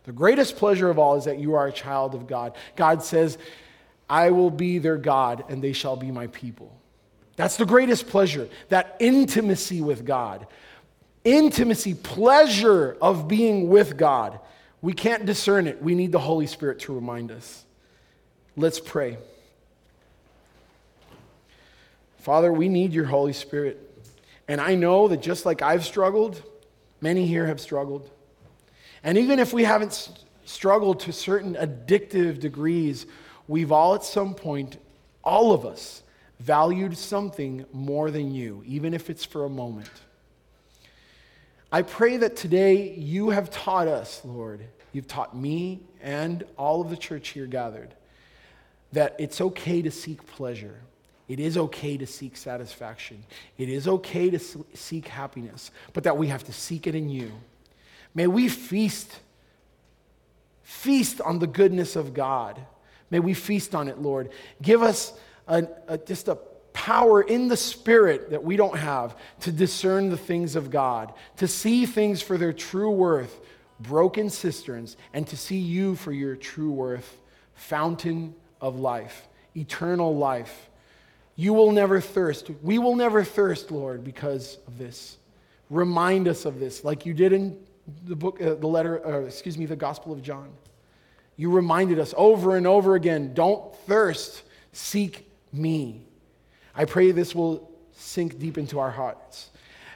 The 0.04 0.12
greatest 0.12 0.56
pleasure 0.56 0.90
of 0.90 0.98
all 0.98 1.16
is 1.16 1.26
that 1.26 1.40
you 1.40 1.56
are 1.56 1.68
a 1.68 1.72
child 1.72 2.16
of 2.16 2.26
God. 2.26 2.56
God 2.76 3.04
says, 3.04 3.38
I 4.10 4.32
will 4.32 4.50
be 4.50 4.80
their 4.80 4.98
God 4.98 5.44
and 5.50 5.64
they 5.64 5.74
shall 5.74 5.96
be 5.96 6.12
my 6.12 6.28
people. 6.28 6.76
That's 7.36 7.58
the 7.58 7.66
greatest 7.66 8.08
pleasure, 8.08 8.50
that 8.70 8.98
intimacy 9.00 9.82
with 9.82 10.06
God. 10.06 10.48
Intimacy, 11.24 11.94
pleasure 11.94 12.98
of 13.02 13.28
being 13.28 13.70
with 13.70 13.98
God. 13.98 14.40
We 14.82 14.94
can't 14.94 15.26
discern 15.26 15.68
it. 15.68 15.82
We 15.82 15.96
need 15.96 16.12
the 16.12 16.20
Holy 16.20 16.48
Spirit 16.48 16.80
to 16.80 16.94
remind 16.94 17.32
us. 17.32 17.66
Let's 18.56 18.80
pray. 18.80 19.18
Father, 22.20 22.52
we 22.52 22.68
need 22.68 22.94
your 22.94 23.06
Holy 23.06 23.34
Spirit. 23.34 23.86
And 24.48 24.60
I 24.60 24.76
know 24.76 25.08
that 25.08 25.22
just 25.22 25.46
like 25.46 25.62
I've 25.62 25.86
struggled, 25.86 26.42
Many 27.02 27.26
here 27.26 27.48
have 27.48 27.62
struggled. 27.62 28.10
And 29.04 29.18
even 29.18 29.40
if 29.40 29.54
we 29.54 29.64
haven't 29.64 30.10
struggled 30.46 31.00
to 31.02 31.14
certain 31.14 31.56
addictive 31.56 32.40
degrees, 32.40 33.06
we've 33.48 33.72
all 33.72 33.96
at 33.96 34.04
some 34.04 34.34
point, 34.34 34.78
all 35.24 35.54
of 35.54 35.66
us, 35.66 36.04
valued 36.40 36.98
something 36.98 37.66
more 37.74 38.12
than 38.12 38.34
you, 38.34 38.64
even 38.66 38.94
if 38.94 39.10
it's 39.10 39.26
for 39.26 39.46
a 39.46 39.50
moment. 39.50 39.90
I 41.72 41.84
pray 41.84 42.18
that 42.18 42.36
today 42.36 42.94
you 42.96 43.30
have 43.30 43.52
taught 43.52 43.88
us, 43.88 44.22
Lord, 44.26 44.62
you've 44.92 45.08
taught 45.08 45.36
me 45.36 45.82
and 46.02 46.44
all 46.58 46.82
of 46.82 46.90
the 46.90 46.98
church 46.98 47.30
here 47.30 47.46
gathered, 47.46 47.94
that 48.92 49.16
it's 49.20 49.40
okay 49.40 49.82
to 49.82 49.92
seek 49.92 50.26
pleasure. 50.26 50.80
It 51.30 51.40
is 51.40 51.58
okay 51.58 51.96
to 51.96 52.08
seek 52.08 52.36
satisfaction. 52.36 53.24
It 53.60 53.70
is 53.70 53.88
okay 53.88 54.32
to 54.32 54.40
seek 54.74 55.08
happiness, 55.08 55.70
but 55.94 56.04
that 56.04 56.18
we 56.18 56.28
have 56.28 56.44
to 56.46 56.52
seek 56.52 56.88
it 56.88 56.96
in 56.96 57.08
you. 57.08 57.32
May 58.16 58.26
we 58.26 58.50
feast, 58.50 59.20
feast 60.64 61.22
on 61.22 61.38
the 61.38 61.46
goodness 61.46 61.96
of 61.96 62.16
God. 62.16 62.60
May 63.12 63.20
we 63.20 63.36
feast 63.36 63.76
on 63.76 63.88
it, 63.88 64.00
Lord. 64.00 64.32
Give 64.60 64.82
us 64.82 65.14
a, 65.48 65.68
a, 65.88 66.00
just 66.00 66.28
a 66.30 66.36
power 66.74 67.22
in 67.22 67.48
the 67.48 67.58
spirit 67.58 68.32
that 68.32 68.44
we 68.44 68.58
don't 68.58 68.78
have 68.78 69.16
to 69.42 69.52
discern 69.52 70.10
the 70.10 70.18
things 70.18 70.56
of 70.56 70.72
God, 70.72 71.14
to 71.38 71.48
see 71.48 71.86
things 71.86 72.24
for 72.24 72.40
their 72.40 72.54
true 72.54 72.90
worth, 72.90 73.40
broken 73.80 74.32
cisterns, 74.32 74.98
and 75.14 75.28
to 75.28 75.38
see 75.38 75.60
you 75.60 75.96
for 75.96 76.12
your 76.12 76.36
true 76.36 76.72
worth, 76.72 77.22
fountain 77.54 78.34
of 78.60 78.80
life, 78.80 79.28
eternal 79.56 80.16
life 80.16 80.69
you 81.40 81.54
will 81.54 81.72
never 81.72 82.02
thirst. 82.02 82.52
We 82.62 82.80
will 82.80 82.98
never 82.98 83.24
thirst, 83.24 83.72
Lord, 83.72 84.04
because 84.04 84.58
of 84.68 84.78
this. 84.78 85.16
Remind 85.70 86.28
us 86.28 86.44
of 86.44 86.60
this, 86.60 86.84
like 86.84 87.06
you 87.06 87.14
did 87.14 87.32
in 87.32 87.58
the 88.06 88.16
book, 88.18 88.42
uh, 88.42 88.56
the 88.56 88.68
letter, 88.68 89.08
uh, 89.08 89.22
excuse 89.22 89.58
me, 89.58 89.66
the 89.66 89.78
Gospel 89.78 90.12
of 90.12 90.22
John. 90.22 90.50
You 91.38 91.50
reminded 91.50 91.98
us 91.98 92.14
over 92.18 92.58
and 92.58 92.68
over 92.68 92.96
again 92.96 93.34
don't 93.34 93.74
thirst, 93.88 94.44
seek 94.74 95.32
me. 95.54 96.02
I 96.76 96.84
pray 96.84 97.12
this 97.12 97.34
will 97.34 97.72
sink 97.94 98.38
deep 98.38 98.58
into 98.58 98.78
our 98.78 98.92
hearts. 98.92 99.50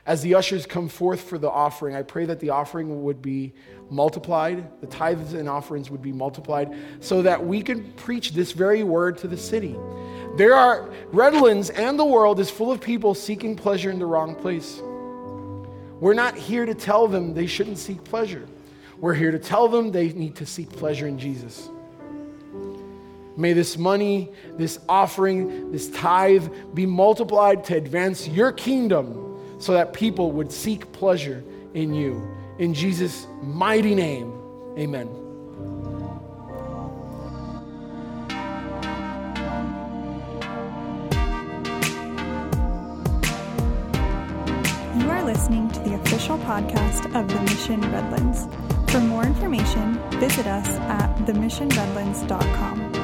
As 0.06 0.22
the 0.22 0.36
ushers 0.36 0.66
come 0.66 0.88
forth 0.88 1.22
for 1.22 1.38
the 1.38 1.50
offering, 1.50 1.94
I 1.94 2.04
pray 2.04 2.24
that 2.24 2.40
the 2.40 2.52
offering 2.52 3.04
would 3.04 3.22
be 3.22 3.52
multiplied, 3.90 4.80
the 4.80 4.88
tithes 4.88 5.34
and 5.34 5.50
offerings 5.50 5.90
would 5.90 6.02
be 6.02 6.14
multiplied, 6.14 6.74
so 7.02 7.22
that 7.22 7.46
we 7.46 7.62
could 7.62 7.98
preach 7.98 8.32
this 8.32 8.54
very 8.54 8.84
word 8.84 9.18
to 9.20 9.28
the 9.28 9.38
city. 9.38 9.76
There 10.36 10.56
are, 10.56 10.90
Redlands 11.12 11.70
and 11.70 11.98
the 12.00 12.06
world 12.06 12.40
is 12.40 12.50
full 12.50 12.72
of 12.72 12.82
people 12.82 13.14
seeking 13.14 13.56
pleasure 13.56 13.92
in 13.92 14.00
the 14.00 14.06
wrong 14.06 14.36
place. 14.36 14.82
We're 16.00 16.16
not 16.16 16.36
here 16.36 16.66
to 16.66 16.74
tell 16.74 17.08
them 17.08 17.34
they 17.34 17.46
shouldn't 17.46 17.78
seek 17.78 18.04
pleasure. 18.04 18.48
We're 18.98 19.14
here 19.14 19.32
to 19.32 19.40
tell 19.40 19.68
them 19.68 19.92
they 19.92 20.10
need 20.10 20.36
to 20.38 20.46
seek 20.46 20.70
pleasure 20.70 21.08
in 21.08 21.20
Jesus. 21.20 21.70
May 23.36 23.54
this 23.54 23.78
money, 23.78 24.32
this 24.58 24.80
offering, 24.88 25.72
this 25.72 25.90
tithe 25.90 26.48
be 26.74 26.86
multiplied 26.86 27.64
to 27.66 27.76
advance 27.76 28.28
your 28.28 28.52
kingdom 28.52 29.40
so 29.60 29.74
that 29.74 29.94
people 29.94 30.32
would 30.34 30.52
seek 30.52 30.92
pleasure 30.92 31.44
in 31.74 31.94
you. 31.94 32.28
In 32.60 32.74
Jesus' 32.74 33.28
mighty 33.42 33.96
name, 33.96 34.34
amen. 34.78 35.23
Official 46.34 46.48
podcast 46.48 47.16
of 47.16 47.28
The 47.28 47.42
Mission 47.42 47.82
Redlands. 47.92 48.48
For 48.92 49.00
more 49.00 49.24
information, 49.24 50.00
visit 50.20 50.48
us 50.48 50.68
at 50.68 51.16
themissionredlands.com. 51.26 53.03